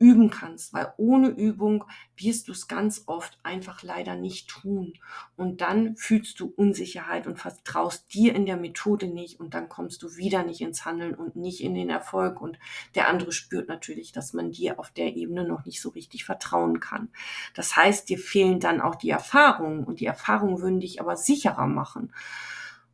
üben 0.00 0.30
kannst, 0.30 0.72
weil 0.72 0.92
ohne 0.96 1.28
Übung 1.28 1.84
wirst 2.16 2.48
du 2.48 2.52
es 2.52 2.68
ganz 2.68 3.04
oft 3.06 3.38
einfach 3.42 3.82
leider 3.82 4.16
nicht 4.16 4.48
tun. 4.48 4.94
Und 5.36 5.60
dann 5.60 5.94
fühlst 5.94 6.40
du 6.40 6.52
Unsicherheit 6.56 7.26
und 7.26 7.38
vertraust 7.38 8.12
dir 8.14 8.34
in 8.34 8.46
der 8.46 8.56
Methode 8.56 9.06
nicht 9.06 9.38
und 9.38 9.52
dann 9.52 9.68
kommst 9.68 10.02
du 10.02 10.16
wieder 10.16 10.42
nicht 10.42 10.62
ins 10.62 10.86
Handeln 10.86 11.14
und 11.14 11.36
nicht 11.36 11.62
in 11.62 11.74
den 11.74 11.90
Erfolg. 11.90 12.40
Und 12.40 12.58
der 12.94 13.08
andere 13.08 13.30
spürt 13.30 13.68
natürlich, 13.68 14.10
dass 14.10 14.32
man 14.32 14.50
dir 14.50 14.80
auf 14.80 14.90
der 14.90 15.14
Ebene 15.16 15.46
noch 15.46 15.66
nicht 15.66 15.82
so 15.82 15.90
richtig 15.90 16.24
vertrauen 16.24 16.80
kann. 16.80 17.10
Das 17.54 17.76
heißt, 17.76 18.08
dir 18.08 18.18
fehlen 18.18 18.58
dann 18.58 18.80
auch 18.80 18.94
die 18.94 19.10
Erfahrungen 19.10 19.84
und 19.84 20.00
die 20.00 20.06
Erfahrungen 20.06 20.62
würden 20.62 20.80
dich 20.80 21.00
aber 21.00 21.16
sicherer 21.16 21.66
machen. 21.66 22.14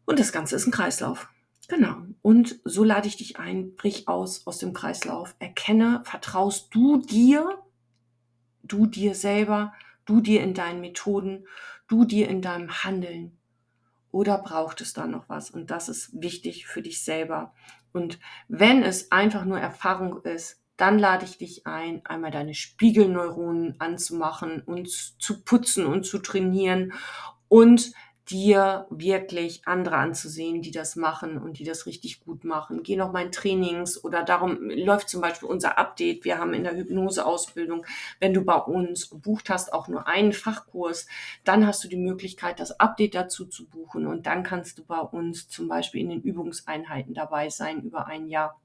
Und 0.07 0.19
das 0.19 0.33
Ganze 0.33 0.57
ist 0.57 0.67
ein 0.67 0.73
Kreislauf. 0.73 1.29
Genau. 1.69 1.97
Und 2.23 2.61
so 2.65 2.85
lade 2.85 3.09
ich 3.09 3.17
dich 3.17 3.39
ein, 3.39 3.75
brich 3.75 4.09
aus 4.09 4.47
aus 4.47 4.59
dem 4.59 4.73
Kreislauf. 4.73 5.35
Erkenne, 5.39 6.03
vertraust 6.05 6.75
du 6.75 6.99
dir, 6.99 7.59
du 8.63 8.87
dir 8.87 9.15
selber, 9.15 9.73
du 10.05 10.21
dir 10.21 10.43
in 10.43 10.55
deinen 10.55 10.81
Methoden, 10.81 11.47
du 11.89 12.05
dir 12.05 12.29
in 12.29 12.41
deinem 12.43 12.85
Handeln. 12.85 13.37
Oder 14.13 14.39
braucht 14.39 14.81
es 14.81 14.93
da 14.93 15.07
noch 15.07 15.29
was? 15.29 15.51
Und 15.51 15.71
das 15.71 15.89
ist 15.89 16.11
wichtig 16.21 16.67
für 16.67 16.83
dich 16.83 17.03
selber. 17.03 17.53
Und 17.93 18.19
wenn 18.49 18.83
es 18.83 19.11
einfach 19.11 19.45
nur 19.45 19.59
Erfahrung 19.59 20.23
ist, 20.23 20.63
dann 20.77 20.99
lade 20.99 21.25
ich 21.25 21.39
dich 21.39 21.67
ein, 21.67 22.05
einmal 22.05 22.31
deine 22.31 22.55
Spiegelneuronen 22.55 23.81
anzumachen 23.81 24.61
und 24.61 24.89
zu 24.91 25.43
putzen 25.43 25.87
und 25.87 26.05
zu 26.05 26.19
trainieren 26.19 26.93
und 27.49 27.93
dir 28.29 28.87
wirklich 28.91 29.63
andere 29.67 29.97
anzusehen, 29.97 30.61
die 30.61 30.73
das 30.73 30.97
machen 30.97 31.39
und 31.39 31.59
die 31.59 31.65
das 31.65 31.87
richtig 31.87 32.21
gut 32.25 32.45
machen. 32.45 32.83
Geh 32.83 32.97
noch 32.97 33.13
mal 33.13 33.25
in 33.25 33.31
Trainings 33.31 34.03
oder 34.03 34.25
darum 34.25 34.59
läuft 34.69 35.09
zum 35.09 35.21
Beispiel 35.21 35.49
unser 35.49 35.79
Update. 35.79 36.25
Wir 36.25 36.39
haben 36.39 36.53
in 36.53 36.65
der 36.65 36.75
Hypnoseausbildung, 36.77 37.87
wenn 38.19 38.35
du 38.35 38.43
bei 38.43 38.57
uns 38.57 39.11
gebucht 39.11 39.49
hast, 39.49 39.73
auch 39.73 39.87
nur 39.87 40.09
einen 40.09 40.33
Fachkurs, 40.33 41.07
dann 41.45 41.67
hast 41.67 41.85
du 41.85 41.89
die 41.89 41.97
Möglichkeit, 41.97 42.59
das 42.59 42.81
Update 42.81 43.15
dazu 43.15 43.47
zu 43.47 43.69
buchen 43.69 44.07
und 44.07 44.27
dann 44.27 44.43
kannst 44.43 44.79
du 44.79 44.85
bei 44.85 45.01
uns 45.01 45.49
zum 45.49 45.69
Beispiel 45.69 46.01
in 46.01 46.09
den 46.09 46.23
Übungseinheiten 46.23 47.15
dabei 47.15 47.49
sein 47.49 47.83
über 47.83 48.07
ein 48.07 48.27
Jahr. 48.27 48.61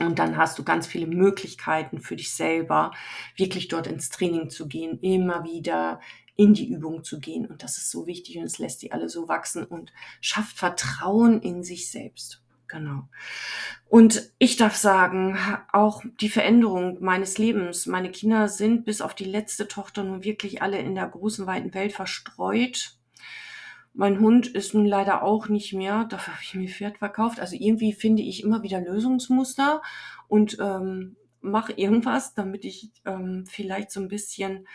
Und 0.00 0.18
dann 0.18 0.36
hast 0.36 0.58
du 0.58 0.64
ganz 0.64 0.86
viele 0.86 1.06
Möglichkeiten 1.06 1.98
für 2.00 2.16
dich 2.16 2.32
selber, 2.32 2.92
wirklich 3.36 3.68
dort 3.68 3.86
ins 3.86 4.10
Training 4.10 4.48
zu 4.48 4.68
gehen, 4.68 5.00
immer 5.00 5.44
wieder 5.44 6.00
in 6.38 6.54
die 6.54 6.70
Übung 6.70 7.02
zu 7.02 7.18
gehen. 7.18 7.46
Und 7.46 7.64
das 7.64 7.78
ist 7.78 7.90
so 7.90 8.06
wichtig 8.06 8.38
und 8.38 8.44
es 8.44 8.58
lässt 8.58 8.80
die 8.80 8.92
alle 8.92 9.08
so 9.08 9.28
wachsen 9.28 9.64
und 9.64 9.92
schafft 10.20 10.56
Vertrauen 10.56 11.42
in 11.42 11.64
sich 11.64 11.90
selbst. 11.90 12.42
Genau. 12.68 13.08
Und 13.88 14.30
ich 14.38 14.56
darf 14.56 14.76
sagen, 14.76 15.36
auch 15.72 16.04
die 16.20 16.28
Veränderung 16.28 16.98
meines 17.02 17.38
Lebens. 17.38 17.86
Meine 17.86 18.12
Kinder 18.12 18.46
sind 18.48 18.84
bis 18.84 19.00
auf 19.00 19.14
die 19.14 19.24
letzte 19.24 19.66
Tochter 19.66 20.04
nun 20.04 20.22
wirklich 20.22 20.62
alle 20.62 20.78
in 20.78 20.94
der 20.94 21.08
großen, 21.08 21.46
weiten 21.46 21.74
Welt 21.74 21.92
verstreut. 21.92 22.98
Mein 23.92 24.20
Hund 24.20 24.46
ist 24.46 24.74
nun 24.74 24.86
leider 24.86 25.24
auch 25.24 25.48
nicht 25.48 25.72
mehr. 25.72 26.04
Dafür 26.04 26.34
habe 26.34 26.44
ich 26.44 26.54
mir 26.54 26.68
Pferd 26.68 26.98
verkauft. 26.98 27.40
Also 27.40 27.56
irgendwie 27.58 27.92
finde 27.92 28.22
ich 28.22 28.44
immer 28.44 28.62
wieder 28.62 28.80
Lösungsmuster 28.80 29.82
und 30.28 30.56
ähm, 30.60 31.16
mache 31.40 31.72
irgendwas, 31.72 32.34
damit 32.34 32.64
ich 32.64 32.92
ähm, 33.04 33.44
vielleicht 33.48 33.90
so 33.90 33.98
ein 33.98 34.08
bisschen, 34.08 34.68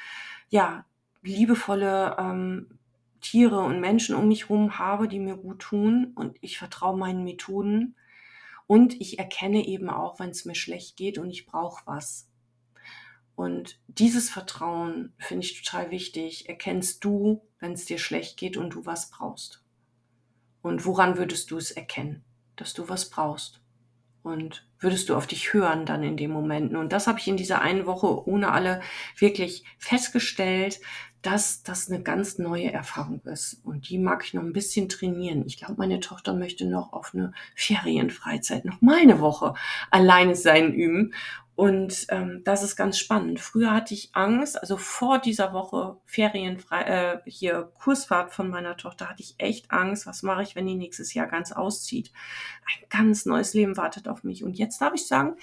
ja, 0.50 0.86
liebevolle 1.24 2.16
ähm, 2.20 2.80
Tiere 3.22 3.62
und 3.62 3.80
Menschen 3.80 4.16
um 4.16 4.28
mich 4.28 4.50
herum 4.50 4.78
habe, 4.78 5.08
die 5.08 5.20
mir 5.20 5.38
gut 5.38 5.60
tun. 5.60 6.12
Und 6.16 6.38
ich 6.42 6.58
vertraue 6.58 6.98
meinen 6.98 7.24
Methoden. 7.24 7.96
Und 8.68 9.00
ich 9.02 9.20
erkenne 9.20 9.66
eben 9.66 9.90
auch, 9.90 10.20
wenn 10.20 10.30
es 10.30 10.46
mir 10.46 10.56
schlecht 10.56 10.96
geht 10.96 11.18
und 11.18 11.30
ich 11.30 11.46
brauche 11.46 11.82
was. 11.86 12.30
Und 13.36 13.80
dieses 13.88 14.30
Vertrauen 14.30 15.14
finde 15.18 15.46
ich 15.46 15.64
total 15.64 15.90
wichtig. 15.90 16.48
Erkennst 16.50 17.04
du, 17.04 17.42
wenn 17.60 17.74
es 17.74 17.86
dir 17.86 17.98
schlecht 17.98 18.38
geht 18.38 18.58
und 18.58 18.72
du 18.72 18.86
was 18.86 19.10
brauchst? 19.10 19.64
Und 20.62 20.86
woran 20.86 21.18
würdest 21.18 21.52
du 21.52 21.58
es 21.58 21.72
erkennen, 21.72 22.24
dass 22.56 22.74
du 22.74 22.88
was 22.90 23.10
brauchst? 23.10 23.63
Und 24.24 24.66
würdest 24.80 25.10
du 25.10 25.16
auf 25.16 25.28
dich 25.28 25.54
hören 25.54 25.86
dann 25.86 26.02
in 26.02 26.18
den 26.18 26.32
Momenten? 26.32 26.78
Und 26.78 26.94
das 26.94 27.08
habe 27.08 27.20
ich 27.20 27.28
in 27.28 27.38
dieser 27.38 27.62
einen 27.62 27.86
Woche 27.86 28.28
ohne 28.28 28.52
alle 28.52 28.82
wirklich 29.18 29.66
festgestellt, 29.78 30.80
dass 31.22 31.64
das 31.64 31.90
eine 31.90 32.04
ganz 32.04 32.38
neue 32.38 32.72
Erfahrung 32.72 33.22
ist. 33.26 33.62
Und 33.64 33.90
die 33.90 33.98
mag 33.98 34.26
ich 34.26 34.34
noch 34.34 34.44
ein 34.44 34.54
bisschen 34.54 34.90
trainieren. 34.90 35.46
Ich 35.46 35.58
glaube, 35.58 35.76
meine 35.78 36.02
Tochter 36.02 36.34
möchte 36.34 36.66
noch 36.66 36.92
auf 36.92 37.14
eine 37.14 37.34
Ferienfreizeit, 37.56 38.66
noch 38.66 38.82
mal 38.82 39.00
eine 39.00 39.20
Woche 39.20 39.54
alleine 39.90 40.36
sein 40.36 40.74
üben. 40.74 41.14
Und 41.56 42.08
ähm, 42.10 42.42
das 42.44 42.64
ist 42.64 42.76
ganz 42.76 42.98
spannend. 42.98 43.40
Früher 43.40 43.72
hatte 43.72 43.94
ich 43.94 44.10
Angst, 44.14 44.60
also 44.60 44.76
vor 44.76 45.20
dieser 45.20 45.54
Woche 45.54 45.98
Ferienfrei, 46.06 46.82
äh, 46.82 47.30
hier 47.30 47.72
Kursfahrt 47.76 48.34
von 48.34 48.50
meiner 48.50 48.76
Tochter, 48.76 49.08
hatte 49.08 49.22
ich 49.22 49.36
echt 49.38 49.70
Angst, 49.72 50.08
was 50.08 50.24
mache 50.24 50.42
ich, 50.42 50.56
wenn 50.56 50.66
die 50.66 50.76
nächstes 50.76 51.14
Jahr 51.14 51.28
ganz 51.28 51.52
auszieht. 51.52 52.12
Ein 52.66 52.88
ganz 52.90 53.26
neues 53.26 53.54
Leben 53.54 53.78
wartet 53.78 54.08
auf 54.08 54.24
mich. 54.24 54.44
Und 54.44 54.58
jetzt 54.58 54.82
darf 54.82 54.94
ich 54.96 55.08
sagen, 55.08 55.36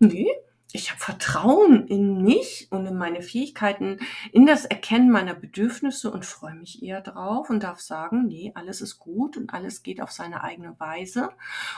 nee, 0.00 0.28
ich 0.74 0.90
habe 0.90 1.00
Vertrauen 1.00 1.86
in 1.86 2.22
mich 2.22 2.68
und 2.70 2.86
in 2.86 2.96
meine 2.96 3.20
Fähigkeiten, 3.22 3.98
in 4.32 4.46
das 4.46 4.64
Erkennen 4.64 5.10
meiner 5.10 5.34
Bedürfnisse 5.34 6.10
und 6.10 6.24
freue 6.24 6.54
mich 6.54 6.82
eher 6.82 7.02
drauf 7.02 7.50
und 7.50 7.62
darf 7.62 7.80
sagen, 7.80 8.26
nee, 8.26 8.52
alles 8.54 8.80
ist 8.80 8.98
gut 8.98 9.36
und 9.36 9.52
alles 9.52 9.82
geht 9.82 10.00
auf 10.00 10.10
seine 10.10 10.42
eigene 10.42 10.78
Weise. 10.80 11.30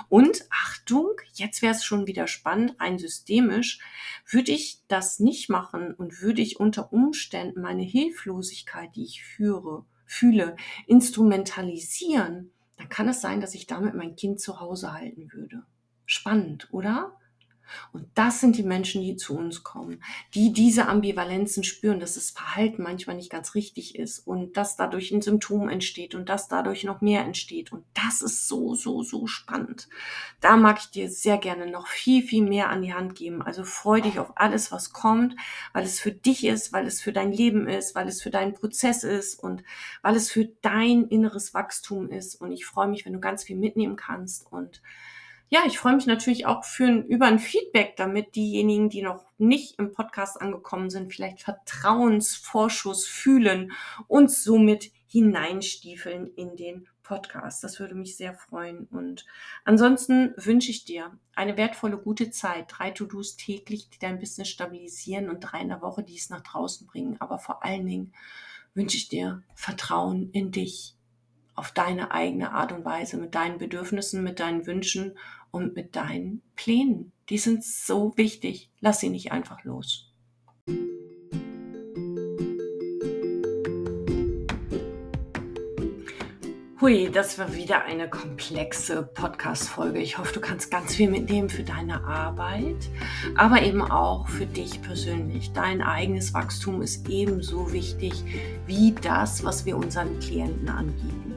Und 0.08 0.46
Achtung, 0.50 1.08
jetzt 1.34 1.60
wäre 1.60 1.74
es 1.74 1.84
schon 1.84 2.06
wieder 2.06 2.28
spannend, 2.28 2.76
rein 2.78 2.98
systemisch, 2.98 3.80
würde 4.28 4.52
ich 4.52 4.80
das 4.86 5.18
nicht 5.18 5.48
machen 5.48 5.92
und 5.94 6.22
würde 6.22 6.42
ich 6.42 6.60
unter 6.60 6.92
Umständen 6.92 7.62
meine 7.62 7.82
Hilflosigkeit, 7.82 8.94
die 8.94 9.04
ich 9.04 9.24
führe, 9.24 9.84
fühle, 10.06 10.56
instrumentalisieren, 10.86 12.52
dann 12.76 12.88
kann 12.88 13.08
es 13.08 13.20
sein, 13.20 13.40
dass 13.40 13.54
ich 13.54 13.66
damit 13.66 13.94
mein 13.94 14.16
Kind 14.16 14.40
zu 14.40 14.60
Hause 14.60 14.92
halten 14.92 15.32
würde. 15.32 15.64
Spannend, 16.06 16.68
oder? 16.70 17.16
Und 17.92 18.06
das 18.14 18.40
sind 18.40 18.56
die 18.56 18.62
Menschen, 18.62 19.02
die 19.02 19.16
zu 19.16 19.36
uns 19.36 19.62
kommen, 19.62 20.02
die 20.34 20.52
diese 20.52 20.86
Ambivalenzen 20.86 21.64
spüren, 21.64 22.00
dass 22.00 22.14
das 22.14 22.30
Verhalten 22.30 22.82
manchmal 22.82 23.16
nicht 23.16 23.30
ganz 23.30 23.54
richtig 23.54 23.96
ist 23.96 24.20
und 24.20 24.56
dass 24.56 24.76
dadurch 24.76 25.10
ein 25.10 25.22
Symptom 25.22 25.68
entsteht 25.68 26.14
und 26.14 26.28
dass 26.28 26.48
dadurch 26.48 26.84
noch 26.84 27.00
mehr 27.00 27.22
entsteht. 27.22 27.72
Und 27.72 27.84
das 27.94 28.22
ist 28.22 28.48
so, 28.48 28.74
so, 28.74 29.02
so 29.02 29.26
spannend. 29.26 29.88
Da 30.40 30.56
mag 30.56 30.78
ich 30.80 30.90
dir 30.90 31.10
sehr 31.10 31.38
gerne 31.38 31.66
noch 31.66 31.86
viel, 31.86 32.22
viel 32.22 32.44
mehr 32.44 32.70
an 32.70 32.82
die 32.82 32.94
Hand 32.94 33.14
geben. 33.14 33.42
Also 33.42 33.64
freu 33.64 34.00
dich 34.00 34.18
auf 34.18 34.32
alles, 34.36 34.72
was 34.72 34.92
kommt, 34.92 35.36
weil 35.72 35.84
es 35.84 36.00
für 36.00 36.12
dich 36.12 36.44
ist, 36.44 36.72
weil 36.72 36.86
es 36.86 37.00
für 37.00 37.12
dein 37.12 37.32
Leben 37.32 37.68
ist, 37.68 37.94
weil 37.94 38.08
es 38.08 38.22
für 38.22 38.30
deinen 38.30 38.54
Prozess 38.54 39.04
ist 39.04 39.42
und 39.42 39.62
weil 40.02 40.16
es 40.16 40.30
für 40.30 40.46
dein 40.62 41.04
inneres 41.08 41.54
Wachstum 41.54 42.10
ist. 42.10 42.40
Und 42.40 42.52
ich 42.52 42.66
freue 42.66 42.88
mich, 42.88 43.04
wenn 43.04 43.12
du 43.12 43.20
ganz 43.20 43.44
viel 43.44 43.56
mitnehmen 43.56 43.96
kannst 43.96 44.50
und 44.50 44.82
ja, 45.54 45.62
ich 45.68 45.78
freue 45.78 45.94
mich 45.94 46.06
natürlich 46.06 46.46
auch 46.46 46.64
für 46.64 46.84
ein, 46.84 47.06
über 47.06 47.26
ein 47.26 47.38
Feedback, 47.38 47.94
damit 47.94 48.34
diejenigen, 48.34 48.88
die 48.88 49.02
noch 49.02 49.24
nicht 49.38 49.78
im 49.78 49.92
Podcast 49.92 50.42
angekommen 50.42 50.90
sind, 50.90 51.12
vielleicht 51.12 51.42
Vertrauensvorschuss 51.42 53.06
fühlen 53.06 53.70
und 54.08 54.32
somit 54.32 54.90
hineinstiefeln 55.06 56.26
in 56.34 56.56
den 56.56 56.88
Podcast. 57.04 57.62
Das 57.62 57.78
würde 57.78 57.94
mich 57.94 58.16
sehr 58.16 58.34
freuen. 58.34 58.88
Und 58.90 59.26
ansonsten 59.64 60.34
wünsche 60.36 60.72
ich 60.72 60.86
dir 60.86 61.16
eine 61.36 61.56
wertvolle, 61.56 61.98
gute 61.98 62.30
Zeit. 62.30 62.64
Drei 62.66 62.90
To-Dos 62.90 63.36
täglich, 63.36 63.88
die 63.90 64.00
dein 64.00 64.18
Business 64.18 64.48
stabilisieren 64.48 65.30
und 65.30 65.38
drei 65.38 65.60
in 65.60 65.68
der 65.68 65.82
Woche, 65.82 66.02
die 66.02 66.16
es 66.16 66.30
nach 66.30 66.40
draußen 66.40 66.88
bringen. 66.88 67.16
Aber 67.20 67.38
vor 67.38 67.64
allen 67.64 67.86
Dingen 67.86 68.12
wünsche 68.74 68.96
ich 68.96 69.08
dir 69.08 69.44
Vertrauen 69.54 70.30
in 70.32 70.50
dich 70.50 70.96
auf 71.54 71.70
deine 71.70 72.10
eigene 72.10 72.50
Art 72.50 72.72
und 72.72 72.84
Weise, 72.84 73.16
mit 73.16 73.36
deinen 73.36 73.58
Bedürfnissen, 73.58 74.24
mit 74.24 74.40
deinen 74.40 74.66
Wünschen 74.66 75.16
und 75.54 75.76
mit 75.76 75.94
deinen 75.94 76.42
Plänen. 76.56 77.12
Die 77.28 77.38
sind 77.38 77.62
so 77.62 78.12
wichtig. 78.16 78.70
Lass 78.80 78.98
sie 78.98 79.08
nicht 79.08 79.30
einfach 79.30 79.62
los. 79.62 80.10
Hui, 86.80 87.08
das 87.10 87.38
war 87.38 87.54
wieder 87.54 87.84
eine 87.84 88.10
komplexe 88.10 89.04
Podcast-Folge. 89.04 90.00
Ich 90.00 90.18
hoffe, 90.18 90.34
du 90.34 90.40
kannst 90.40 90.72
ganz 90.72 90.96
viel 90.96 91.08
mitnehmen 91.08 91.48
für 91.48 91.62
deine 91.62 92.04
Arbeit, 92.04 92.90
aber 93.36 93.62
eben 93.62 93.80
auch 93.80 94.28
für 94.28 94.46
dich 94.46 94.82
persönlich. 94.82 95.52
Dein 95.52 95.80
eigenes 95.80 96.34
Wachstum 96.34 96.82
ist 96.82 97.08
ebenso 97.08 97.72
wichtig 97.72 98.12
wie 98.66 98.92
das, 99.00 99.44
was 99.44 99.64
wir 99.64 99.76
unseren 99.76 100.18
Klienten 100.18 100.68
anbieten. 100.68 101.33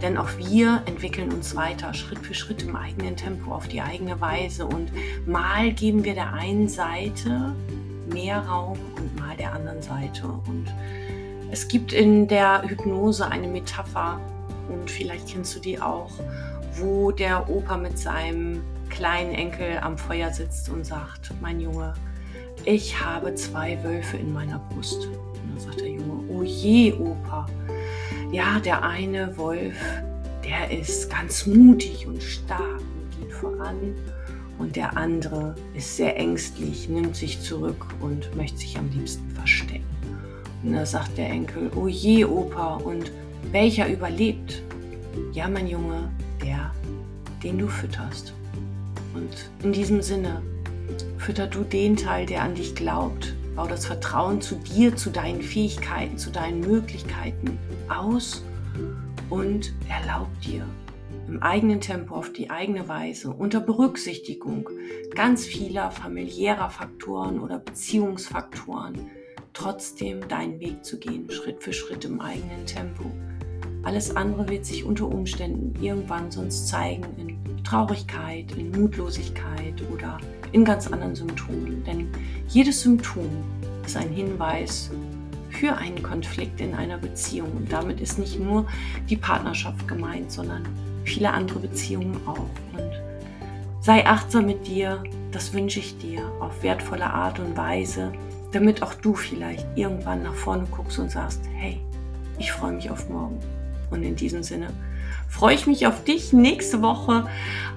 Denn 0.00 0.16
auch 0.16 0.30
wir 0.38 0.82
entwickeln 0.86 1.32
uns 1.32 1.54
weiter, 1.56 1.94
Schritt 1.94 2.18
für 2.20 2.34
Schritt 2.34 2.62
im 2.62 2.76
eigenen 2.76 3.16
Tempo, 3.16 3.52
auf 3.52 3.68
die 3.68 3.80
eigene 3.80 4.20
Weise. 4.20 4.66
Und 4.66 4.90
mal 5.26 5.72
geben 5.72 6.04
wir 6.04 6.14
der 6.14 6.32
einen 6.32 6.68
Seite 6.68 7.54
mehr 8.12 8.40
Raum 8.40 8.78
und 8.96 9.18
mal 9.18 9.36
der 9.36 9.52
anderen 9.52 9.82
Seite. 9.82 10.26
Und 10.26 10.66
es 11.50 11.68
gibt 11.68 11.92
in 11.92 12.28
der 12.28 12.62
Hypnose 12.66 13.26
eine 13.26 13.48
Metapher, 13.48 14.20
und 14.68 14.90
vielleicht 14.90 15.28
kennst 15.28 15.56
du 15.56 15.60
die 15.60 15.80
auch, 15.80 16.10
wo 16.76 17.10
der 17.10 17.48
Opa 17.50 17.76
mit 17.76 17.98
seinem 17.98 18.62
kleinen 18.88 19.32
Enkel 19.32 19.78
am 19.80 19.98
Feuer 19.98 20.30
sitzt 20.30 20.68
und 20.68 20.84
sagt, 20.84 21.32
mein 21.40 21.60
Junge, 21.60 21.94
ich 22.64 22.98
habe 23.02 23.34
zwei 23.34 23.82
Wölfe 23.82 24.16
in 24.16 24.32
meiner 24.32 24.58
Brust. 24.70 25.06
Und 25.06 25.50
dann 25.50 25.60
sagt 25.60 25.80
der 25.80 25.90
Junge, 25.90 26.24
oh 26.28 26.42
je, 26.42 26.92
Opa, 26.94 27.46
ja, 28.32 28.58
der 28.60 28.82
eine 28.82 29.36
Wolf, 29.36 29.76
der 30.42 30.76
ist 30.76 31.10
ganz 31.10 31.46
mutig 31.46 32.06
und 32.06 32.22
stark 32.22 32.80
und 32.80 33.20
geht 33.20 33.32
voran. 33.32 33.94
Und 34.58 34.76
der 34.76 34.96
andere 34.96 35.54
ist 35.74 35.96
sehr 35.96 36.16
ängstlich, 36.16 36.88
nimmt 36.88 37.14
sich 37.14 37.40
zurück 37.40 37.86
und 38.00 38.34
möchte 38.34 38.58
sich 38.58 38.78
am 38.78 38.88
liebsten 38.90 39.28
verstecken. 39.30 39.84
Und 40.62 40.72
da 40.72 40.86
sagt 40.86 41.18
der 41.18 41.28
Enkel, 41.28 41.70
oh 41.76 41.88
je, 41.88 42.24
Opa, 42.24 42.76
und 42.76 43.12
welcher 43.50 43.88
überlebt? 43.88 44.62
Ja, 45.32 45.48
mein 45.48 45.66
Junge, 45.66 46.08
der, 46.42 46.72
den 47.42 47.58
du 47.58 47.68
fütterst. 47.68 48.32
Und 49.14 49.50
in 49.62 49.72
diesem 49.72 50.00
Sinne, 50.00 50.40
fütter 51.18 51.46
du 51.46 51.64
den 51.64 51.96
Teil, 51.96 52.24
der 52.24 52.42
an 52.42 52.54
dich 52.54 52.74
glaubt. 52.74 53.34
Bau 53.54 53.66
das 53.66 53.86
Vertrauen 53.86 54.40
zu 54.40 54.56
dir, 54.56 54.96
zu 54.96 55.10
deinen 55.10 55.42
Fähigkeiten, 55.42 56.16
zu 56.16 56.30
deinen 56.30 56.60
Möglichkeiten 56.60 57.58
aus 57.88 58.42
und 59.28 59.72
erlaub 59.88 60.28
dir 60.40 60.66
im 61.28 61.42
eigenen 61.42 61.80
Tempo 61.80 62.14
auf 62.14 62.32
die 62.32 62.50
eigene 62.50 62.88
Weise 62.88 63.30
unter 63.30 63.60
Berücksichtigung 63.60 64.68
ganz 65.14 65.46
vieler 65.46 65.90
familiärer 65.90 66.70
Faktoren 66.70 67.40
oder 67.40 67.58
Beziehungsfaktoren 67.58 69.10
trotzdem 69.52 70.26
deinen 70.28 70.60
Weg 70.60 70.84
zu 70.84 70.98
gehen, 70.98 71.30
Schritt 71.30 71.62
für 71.62 71.72
Schritt 71.72 72.04
im 72.04 72.20
eigenen 72.20 72.66
Tempo. 72.66 73.04
Alles 73.82 74.14
andere 74.14 74.48
wird 74.48 74.64
sich 74.64 74.84
unter 74.84 75.06
Umständen 75.06 75.82
irgendwann 75.82 76.30
sonst 76.30 76.68
zeigen 76.68 77.06
in 77.18 77.31
Traurigkeit, 77.64 78.52
in 78.56 78.70
Mutlosigkeit 78.70 79.82
oder 79.92 80.18
in 80.52 80.64
ganz 80.64 80.86
anderen 80.86 81.14
Symptomen. 81.14 81.82
Denn 81.84 82.08
jedes 82.48 82.82
Symptom 82.82 83.28
ist 83.84 83.96
ein 83.96 84.10
Hinweis 84.10 84.90
für 85.50 85.76
einen 85.76 86.02
Konflikt 86.02 86.60
in 86.60 86.74
einer 86.74 86.98
Beziehung. 86.98 87.52
Und 87.52 87.72
damit 87.72 88.00
ist 88.00 88.18
nicht 88.18 88.38
nur 88.40 88.66
die 89.08 89.16
Partnerschaft 89.16 89.86
gemeint, 89.86 90.32
sondern 90.32 90.66
viele 91.04 91.30
andere 91.30 91.60
Beziehungen 91.60 92.20
auch. 92.26 92.48
Und 92.72 92.90
sei 93.80 94.06
achtsam 94.06 94.46
mit 94.46 94.66
dir, 94.66 95.02
das 95.30 95.52
wünsche 95.52 95.80
ich 95.80 95.96
dir 95.98 96.22
auf 96.40 96.62
wertvolle 96.62 97.06
Art 97.06 97.38
und 97.38 97.56
Weise, 97.56 98.12
damit 98.52 98.82
auch 98.82 98.94
du 98.94 99.14
vielleicht 99.14 99.66
irgendwann 99.76 100.22
nach 100.22 100.34
vorne 100.34 100.66
guckst 100.70 100.98
und 100.98 101.10
sagst, 101.10 101.42
hey, 101.54 101.80
ich 102.38 102.52
freue 102.52 102.72
mich 102.72 102.90
auf 102.90 103.08
morgen. 103.08 103.38
Und 103.90 104.02
in 104.02 104.16
diesem 104.16 104.42
Sinne 104.42 104.68
freue 105.32 105.54
ich 105.54 105.66
mich 105.66 105.86
auf 105.86 106.04
dich 106.04 106.32
nächste 106.32 106.80
Woche, 106.82 107.26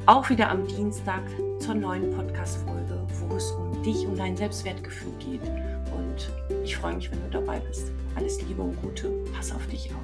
auch 0.05 0.29
wieder 0.29 0.51
am 0.51 0.67
Dienstag 0.67 1.23
zur 1.59 1.73
neuen 1.73 2.11
Podcast-Folge, 2.11 3.01
wo 3.21 3.35
es 3.35 3.49
um 3.51 3.81
dich 3.81 4.05
und 4.05 4.19
dein 4.19 4.37
Selbstwertgefühl 4.37 5.13
geht. 5.19 5.41
Und 5.41 6.29
ich 6.63 6.75
freue 6.75 6.95
mich, 6.95 7.09
wenn 7.09 7.23
du 7.23 7.29
dabei 7.29 7.59
bist. 7.59 7.91
Alles 8.15 8.41
Liebe 8.43 8.61
und 8.61 8.79
Gute. 8.81 9.09
Pass 9.33 9.53
auf 9.53 9.65
dich 9.67 9.89
auf. 9.91 9.99